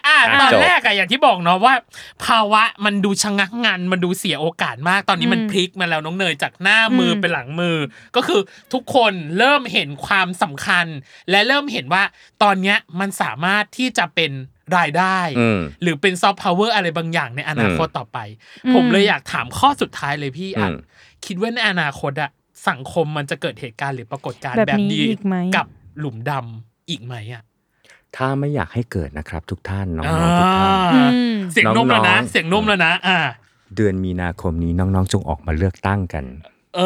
[0.07, 1.73] อะอะตอนจบ แรกอะอย่างที่บอกเนาะว่า
[2.25, 7.77] ภาวะมันดูชะงักงันมันดูเสียโอกาสมากตอนนี้มันพลิกมาแล้วน้องเนยจากหน้ามือเป็นหลังมือ
[8.15, 8.41] ก็คือ
[8.73, 10.85] ทุกคนเริ่มเห็นความสำคัญ
[11.29, 12.03] และเริ่มเห็นว่า
[12.43, 14.31] ตอนเนี้ยมันสามารถที่จะเป็น
[14.77, 18.17] รายได้อืมหรือเป็นซอฟต์พาวเวอร์อะไรบางอย่างในอนาคตต่อไป
[18.65, 20.77] อืมผมเลยอยากถามข้อสุดท้ายเลยพี่อัดอืม
[21.25, 22.29] คิดว่าในอนาคตอะ
[22.69, 25.65] สังคมมันจะเกิดเหตุการณ์หรือปรากฏการณ์แบบแบบนี้นี้อีกไหมกับ
[25.99, 27.43] หลุมดำอีกไหมอะ
[28.15, 30.99] ถ้าไม่อยากให้เกิดนะครับ ทุกท่านน้องอ่าๆทุกท่านๆอื
[31.31, 33.17] มเสียงนุ่มแล้วนะน้องๆเสียงนุ่มแล้วนะ อ่า
[33.75, 36.25] เดือนมีนาคมนี้น้องๆจงออกมาเลือกตั้งกัน
[36.75, 36.81] เอ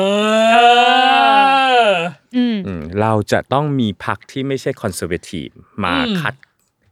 [1.92, 1.92] อ
[2.36, 5.48] อืมอืมเราจะต้องมีพรรคที่ไม่ใช่ conservative
[5.84, 6.34] มาอืมคัดคาน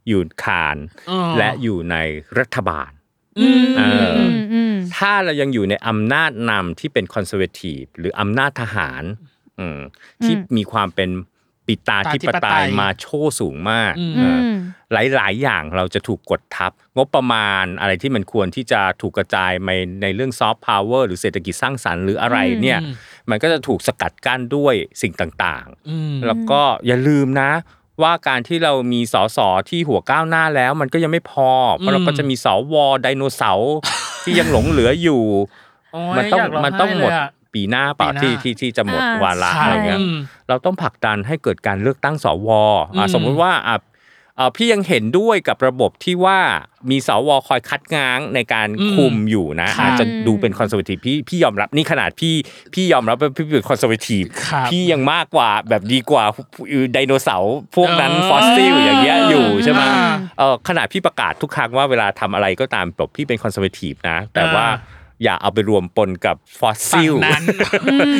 [0.08, 0.76] อยู่
[1.10, 1.96] อืมและอยู่ใน
[2.38, 2.90] รัฐบาล
[3.38, 9.02] อืมเอออืมอืมถ้าเรายังอยู่ในอำนาจนำที่เป็น conservative หรืออำนาจทหาร
[9.58, 9.80] อืม
[10.24, 11.10] ที่มีความเป็น
[11.66, 14.56] ปิตาธิปไตยมาโชว์สูงมากอืมเอออืม
[14.92, 19.70] หลายๆอย่างเราจะถูกกดทับ งบประมาณอะไรที่มันควรที่จะถูกกระจายใน
[20.02, 22.92] ในเรื่องซอฟต์พาวเวอร์หรือเศรษฐกิจสร้างสรรค์หรืออะไรเนี่ยอืม
[23.30, 27.50] มันก็จะถูกสกัดกั้นด้วยสิ่งต่างอืมๆแล้วก็อย่าลืมนะ
[28.02, 29.38] ว่าการที่เรามีสส
[29.68, 33.74] ที่หัวก้าวหน้าแล้ว มันก็ยังไม่พอ เพราะเราก็จะมีสวไดโนเสาร์
[34.24, 35.22] ที่ยังหลงเหลืออยู่
[35.92, 40.16] โอ้มัยต้องอยากร้องมันต้องไห้หมดเลยอะปีหน้าเปล่าปีหน้าที่ที่ที่จะหมดอ่าวาระใช่อะไรเงี้ยอืม
[40.48, 43.78] เราต้องผลักดันให้เกิดการเลือกตั้งสวอะอืมสมมุติว่าอะเอ่อ
[44.56, 46.38] พี่ยังเห็นด้วยกับระบบที่ว่า
[46.90, 52.34] มีสวคอยคัดง้างในการคุมอยู่นะครับอาจจะดูเป็นคอนเซอร์วทีฟพี่พี่ยอมรับนี่ขนาดพี่
[52.74, 56.24] พี่ยอมรับว่าพี่เป็นคอนเซอร์วทีฟครับพี่ยังมากกว่าแบบดีกว่า
[56.92, 64.66] ไดโนเสาร์พวกนั้นเออฟอสซิลอย่างเงี้ยอยู่ใช่ไหมอ่าเออขนาดพี่ประกาศทุกครั้งว่าเวลาทำอะไรก็ตามแบบพี่เป็นคอนเซอร์วทีฟนะ แต่ว่า
[65.22, 67.42] อ่าอย่าเอาไปรวมปนกับฟอสซิลฝั่งนั้น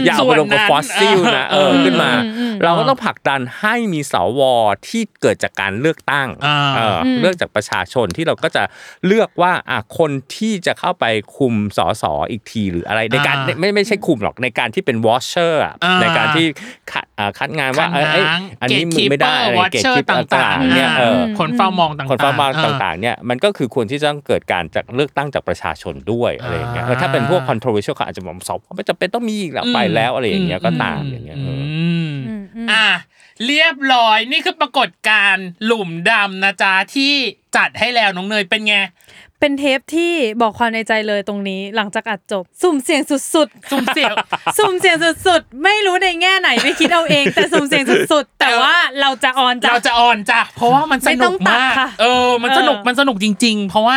[0.05, 4.41] อย่าเอาไปรวมกับส่ฟวอนสนั้นซิลนะเออเออขึ้นมาอืมอืมเราก็ต้องผลักดันให้มีสว
[4.89, 8.63] ที่เกิดจากการเลือกตั้งอ่าเอออเลือกจากประชาชนที่เราก็จะ
[9.07, 11.05] เลือกว่าอะคนที่จะเข้าไป
[11.37, 16.47] คุมสสอีกทีหรืออะไรในการอ่าไม่ไม่ใช่คุมหรอกในการที่เป็นวอชเชอร์อ่าในการที่
[16.93, 31.65] คัดอ่าคัดงานว่าคัดเอ้ยง้างอันนี้มึง gatekeeper ไม่ได้อะไร watcher เกตคิปต่างๆเนี่ยเออคนเฝ้ามองต่างๆคนเฝ้ามองอ่าต่างๆเนี่ยมันก็คือควรที่จะต้องเกิดการจากเลือกตั้งจากประชาชนด้วยอะไรอย่างเงี้ยเออถ้าเป็นพวก controversial เขาอาจจะบอกสอบไม่จำเป็นต้องมีอีกแล้วไปแล้วอะไรอย่างเงี้ยก็ตามอย่างเงี้ยเออ
[32.13, 32.87] มอืมอืมอะ
[33.47, 37.15] เรียบร้อยนี่คือปรากฏการณ์หลุมดำนะจ๊ะที่
[37.57, 38.75] จัดให้แล้วน้องเนยเป็นไง
[39.41, 40.13] เป็นเทปที่
[40.43, 53.97] บอกความในใจเลยตรงนี้ หลังจากอัดจบ สุ่มเสี่ยงสุดสุ่มเสี่ยงๆสุ่มเสี่ยงสุดๆ ไม่รู้ในแง่ไหนไปคิดเอาเอง แต่สุ่มเสี่ยงสุดๆ แต่ว่าเราจะออนจ้ะเราจะออนจ้ะเพราะว่ามันสไม่นุต้อกงตัดมากค่ะเออ มันสนุกเออมันสนุกจริง ๆ เพราะว่า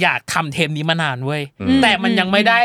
[0.00, 2.60] อยากทำเทปนี้มานานเว้ยอืมแต่มันยังไม่ได้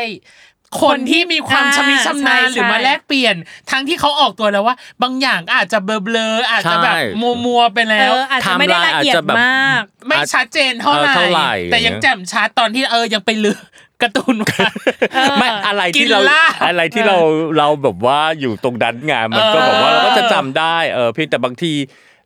[0.82, 3.36] คนที่มีความอ่าชำนิชำนาญใช่หรือมาใช่แลกเปลี่ยน
[3.72, 7.02] ทั้งที่เขาออกตัวแล้วว่า บางอย่างอาจจะเบลอๆอาจจะแบบใช่
[7.46, 13.60] มัวๆไปเอแล้วออาจจะไม่ได้ละเอียดไทม์ไลน์อาจจะแบบมาก ไม่ชัดเจนเท่าไหร่เออเท่าไหร่แต่ยังแจ่มชัดตอนที่เออยังไปลือ
[14.02, 14.68] การ์ตูนว่า
[15.40, 17.18] ไม่อะไรกิที่นเราลาบอะไรที่เรา
[17.58, 21.74] เราแบบว่าอยู่ตรงนั้นไงมันก็เออแบบว่าเราก็จะจำได้เออเพียงแต่บางที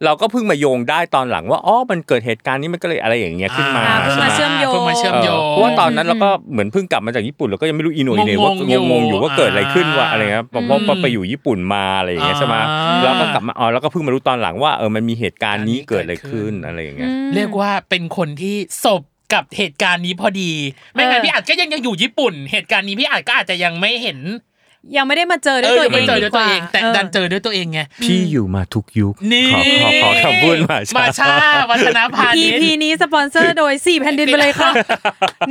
[0.06, 20.52] เราก็เพิ่งมาโยงได้ตอนหลังว่าอ๋อมันเกิดเหตุการณ์นี้มันก็เลยอะไรอย่างเงี้ยขึ้นมาอ่าเพิ่งใช่มาไหมเชื่อมโยงเพิ่งมาเชื่อมเออโยงเพราะว่าตอนนั้นเราก็เหมือนเพิ่งกลับมาจากญี่ปุ่นเราก็ยังไม่รู้อินโนอินเนว่างงๆอยู่งงๆอยู่ว่าเกิดอะไรขึ้นว่าอะไรเงี้ยเพราะเพราะอืมเพราะไปอยู่ญี่ปุ่นมาอะไรอย่างเงี้ยใช่ไหมอ่าแล้วก็กลับมาอ๋อแล้วก็เพิ่งมารู้ตอนหลังว่าเออมันมีเหตุการณ์นี้อันนี้เกิดอะไรเกิดขึ้ขึ้นนอะไรอย่างเงี้ยเรียกว่าเป็นคนที่ศพกับเหตุการณ์นี้พอดี
[20.93, 24.20] ไม่งั้นเออพี่อาจก็ยังยังอยู่ญี่ปุ่น เหตุการณ์นี้พี่อาจก็อาจจะยังไม่เห็น
[24.96, 34.72] ยังไม่ได้มาเจอด้วยเออตัวยังเอไม่งเจอด้วยตัวเองดีกาแต่ดันเจอด้วยตัวเองไงพี่อยู่มาทุกยุคนี่ขอขอขอคำพูดมามาช้าชาวัฒนพาณิช EP ย์นี้สปอนเซอร์โดยสี่แผ่นดินไปเลยค่ะ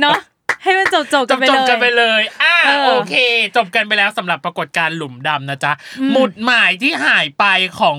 [0.01, 0.17] เนาะ
[0.63, 3.15] ให้มันจบจบๆจกันบไปจเลบยกันไปเลยอ่าเออโอเค
[3.55, 5.71] จบกันไปแล้วสำหรับปรากฏการณ์หลุมดำนะจ๊ะ
[6.11, 7.45] หมุดหมายที่หายไป
[7.79, 7.97] ของ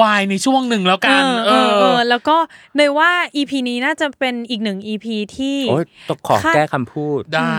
[0.00, 2.36] วายในช่วงหนึ่งแล้วกัน เออเออเออแล้วก็
[2.76, 5.06] เนยว่า EP นี้น่าจะเป็นอีกหนึ่ง EP
[5.36, 7.58] ที่โอ้ยต้องขอคาดแก้คำพูดได้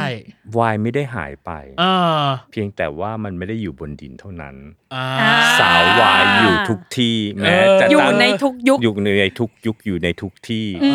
[0.57, 1.83] วายไม่ได้หายไปเอ
[2.19, 4.55] อเพียงแต่ว่ามันไม่ได้อยู่บนดินเท่านั้น
[4.93, 10.89] อ่าอ่าสาววายอยู่ทุกที่แม้จะอยู่ตั้งในทุกยุคอยู่ในทุกยุคอยู่ในทุกที่อื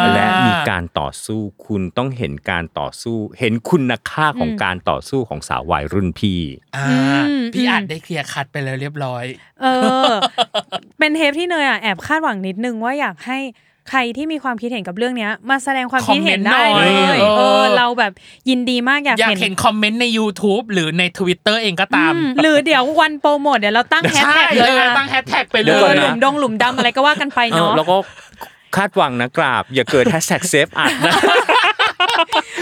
[0.00, 6.40] มและมีการต่อสู้คุณต้องเห็นการต่อสู้ เห็นคุณค่าของการต่อสู้ของสาววายรุ่นพี่
[6.76, 6.88] อ่า
[7.28, 9.24] อืมพี่อืมอาจได้เคลียร์คัดไปแล้วเรียบร้อย
[9.62, 9.66] เอ
[10.08, 10.12] อ
[10.98, 13.38] เป็นเทปที่เนยอะแอบคาดหวังนิดนึงว่าอยากให้
[13.90, 18.12] ใครที่มีความคิดเห็นกับเรื่องเนี้ย มาแสดงความคิดเห็นได้คอมเลเมนต์หน่อยยเออเออเราแบบ
[18.48, 27.96] ยินดีมากอยากอยากเห็นเห็นคอมเมนต์ใน YouTube หรือใน Twitter เองก็ตามอืมหรือเดี๋ยววันโปรโมทเดี๋ยวเราตั้งแฮชใช่แท็กเลเลยยอะนะตั้งแฮชแท็กไปเลเดี๋ยวก่อนยหลุนะมดงหลุมดำอะไรก็ว่ากันไปเออเนาะแล้วก็
[28.76, 31.14] คาดหวังนะกราบ อย่าเกิดแฮชแท็กเซฟอัดนะ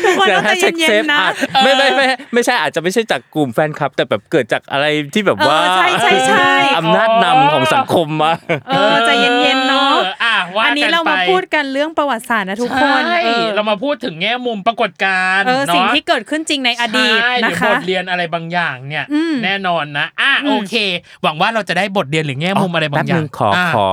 [0.05, 1.33] ทุกคนอย่าต้องแฮใจชแท็กเย็เซฟนๆนะอัด
[1.63, 8.33] ไม่ไม่ไม่ไม่ใช่อาจจะไม่ใช่จากกลุ่มแฟนคลับ แต่แบบเกิดจากอะไรที่แบบว่าเออใช่ใช่ใช่อำนาจนำของสังคมมา
[8.69, 20.75] เออใจเย็นๆเนาะอออะว่าอันนี้กัเรามาไปพูดกันเรื่องประวัติศาสตร์นะทุกคนใช่เออเรามาพูดถึงแง่มุมปรากฏการณ์เออสิ่งเนาะที่เกิดขึ้นจริงในอดีตใช่หนะรือคะบทเรียนอะไรบางอย่างเนี่ยอืมแน่นอนนะอะอืมโอเค
[21.23, 23.89] หวังว่าเราจะได้บทเรียนหรือแง่มุมอะไรบางอย่างแป๊นึขออะขอ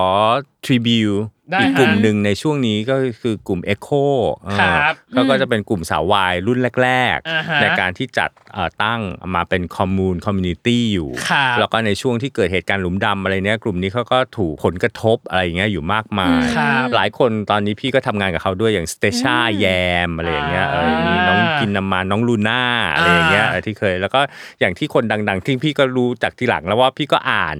[0.65, 4.03] ทริบิวได้ อีกกลุ่มฮะหนึ่งในช่วงนี้ก็คือกลุ่ม Echo
[4.47, 9.01] อ่าครับเขาก็จะเป็นกลุ่มสาววายรุ่นแรกอ่าฮะๆในการที่จัดเอ่อตั้ง
[9.35, 19.65] มาเป็น commu community อยู่ครับแล้วก็ในช่วงที่เกิดเหตุการณ์หลุมดำอะไรเนี้ยกลุ่มนี้เขาก็ถูกผลกระทบอะไรอย่างเงี้ยอยู่มากมายครับหลายคนตอนนี้พี่ก็ทำงานกับเขาด้วยอย่างสเตชาแย
[20.07, 24.21] มอะไรอย่างเงี้ยเออมีน้องกินน้ำมันน้องลูน่าอะไรอย่างเงี้ยอ่าเออที่เคย แล้วก็
[24.59, 27.55] อย่างที่คนดัง ๆ ที่พี่ก็รู้จากทีหลังแล้วว่าพี่ก็อ่าน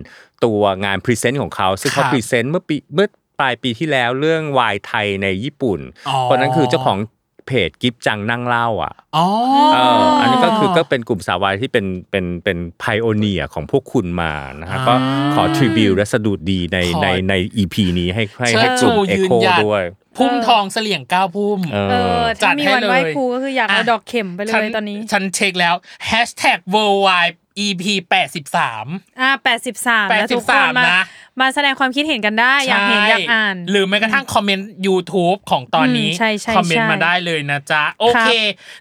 [0.45, 3.07] ตัวงาน present ของเขา ซึ่งเขาครับ present เมื่อปีเมื่อ
[3.39, 5.79] ปลายปีที่แล้วเรื่องวายไทยในญี่ปุ่น
[6.09, 6.99] อ๋อคนนั้นคือเจ้าของ
[7.47, 9.25] เพจกิฟจังนั่งเล่าอะอ๋อ
[9.73, 14.93] เอออันนี้ก็คือก็เป็นกลุ่มสาววายที่เป็นเป็นเป็นไพโอเนียของพวกคุณมานะฮะก็
[15.33, 19.83] ขอทริบิวและสะดุดดีในขอในใน EP นี้ให้ให้เชิให้ดกลุ่มชูเอยืนโคหยัดด้วย
[20.17, 25.75] พุ่มทองเสลี่ยงเก้าพุ่มเอเอออถ้ามีวันไหว้จัดให้เลยครูก็คืออยากเอาอะดอกเข็มไปเลฉัยตอนนี้ ฉันเช็คแล้ว
[26.09, 27.35] hashtag worldwide
[27.65, 27.83] EP
[28.51, 31.03] 83อ่าแปดสิบสามแล้วทุกคน83มานะ
[31.41, 38.29] มาแสดงความคิดเห็นกันได้ อยากเห็นอยากอ่าน หรือแม้กระทั่งคอมเมนต์ YouTube ของตอนนี้อืมใช่ใช่คอมเมนต์ใช่มาได้เลยนะจ๊ะ โอเค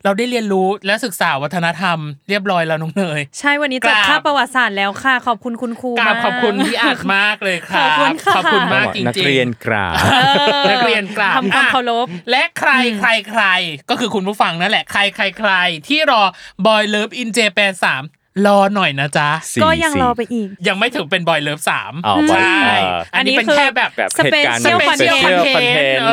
[0.04, 1.98] เราได้เรียนรู้และศึกษาวัฒนธรรม
[2.28, 10.16] เรียบร้อยแล้วน้องเนย ใช่วันนี้กจราบบคาบประวัติศาสตร์แล้วค่ะ ขอบคุณคุณครูกราบมากขอบคุณพี่อาจมากเลยครัขบอบคุณค่ะ ขอบคุณมากจริงๆนักเรียนกราบเอ
[10.62, 12.70] อนักเรียนกราบทำความเคารพอะและใคร
[13.00, 13.44] ใครใคร
[13.90, 15.52] ก็คือคุณผู้ฟังนั่นแหละใครใครใคร
[15.88, 16.22] ที่รอ
[16.66, 18.02] บอยเลิฟอินเจแปนสาม
[18.46, 26.10] รอหน่อยนะจ๊ะ สี่ก็ยังสี่รอไปอีก ยังไม่ถึงเป็นบอยเลิฟสามอ๋อ Boy ใช่เอออัอันนี้อันนี้เป็นคือแค่แบบ แบบสเหเปตุการณ์เชียลแบบคอนเทนต์ special content เอ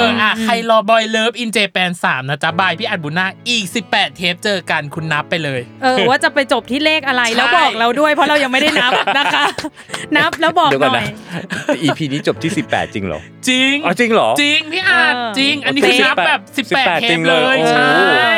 [0.00, 9.44] ออะอืมใครรอบอยเลิฟอินเจแปนสามนะจ๊ะบายพี่อัดบุญนาคอีก 18 เทปเจอกันคุณนับไปเลย เออว่าจะไปจบที่เลขอะไรใช่แล้วบอกเราด้วยเพราะเรายังไม่ได้นับนะคะ
[10.16, 18.32] นับแล้วบอกเดี๋ยวหก่อนน่อนะ ย EP นี้จบที่ 18 จริงเหรอ จริง อ๋อจริงเหรอ จริงพี่อาจเออ จริง อันนี้คือนับแบบ 18 18เทจริปงเลเลยย โอ้ ใช่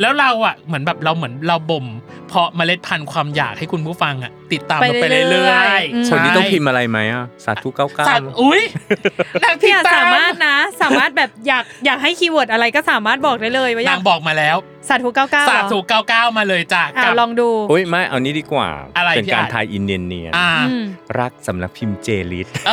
[0.00, 1.86] แล้วเราอะเหมือนแบบเราเหมือนเราบ่ม
[2.32, 8.62] เพาะเมล็ดพันธุ์ความอยากให้คุณผู้ฟังอะติดตามเราไปไปเรื่เรื่ออยๆอืมๆคนนี้ต้องใช่พิมพ์อะไรไหมอะสาธุเก้าเก้าสัตว์อุ้ย
[9.44, 14.56] นางติพี่ดอาจตาสามมารถนะ สามารถแบบอยากอยากให้คีย์เวิร์ดอะไรก็สามารถบอกได้เลยว่าอยานากงบอกมาแล้ว
[14.88, 15.78] สาธุเก้าเก้าสาธุ
[16.08, 20.84] 99มาเลยจ้ะอะกับลองดูอุ้ยไม่เอานี้ดีกว่าอะไรเป็นพี่การอาร์ตทายอินเนียนเนียนอ่าอืม
[21.20, 22.68] รักสำนักพิมพ์เจลิสเ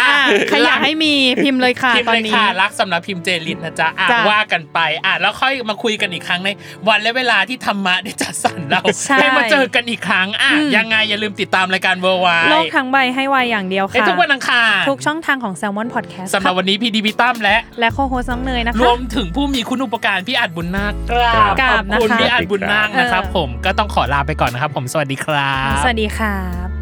[0.00, 6.48] อออะใครอยากให้มีพิมพ์เลยค่ะพิมพ์ตอนเลยนี้ ค่ะรักสำหรับพิมพ์เจลินนะจ๊ะอะจ้ะว่ากันไปอะแล้วค่อยมาคุยกันอีกครั้งใน
[6.88, 26.75] วันและเวลาที่ธรรมะได้จัดสรรเราใช่ให้มาเจอกันอีกครั้งอะอืม ยังไงอย่าลืมติดตามรายการเวอร์ไวโลกทั้งใบให้วายอย่างเดียวเอ้ยค่ะ ทุกวันอังคารทุกช่องทางของ Salmon Podcast สำหรับวันนี้พี่ดีพิตั้มและ และโคโฮสน้องเนยนะรคะ วมถึงผู้มีคุณอุปการพี่อัดบุญนาคกราบกราบขอบคุณนะคะ พี่อัดบุญนาคนะครับ เออ ผมก็ต้องขอลาไปก่อนนะครับ ผมสวัสดีครับ สวัสดีครับ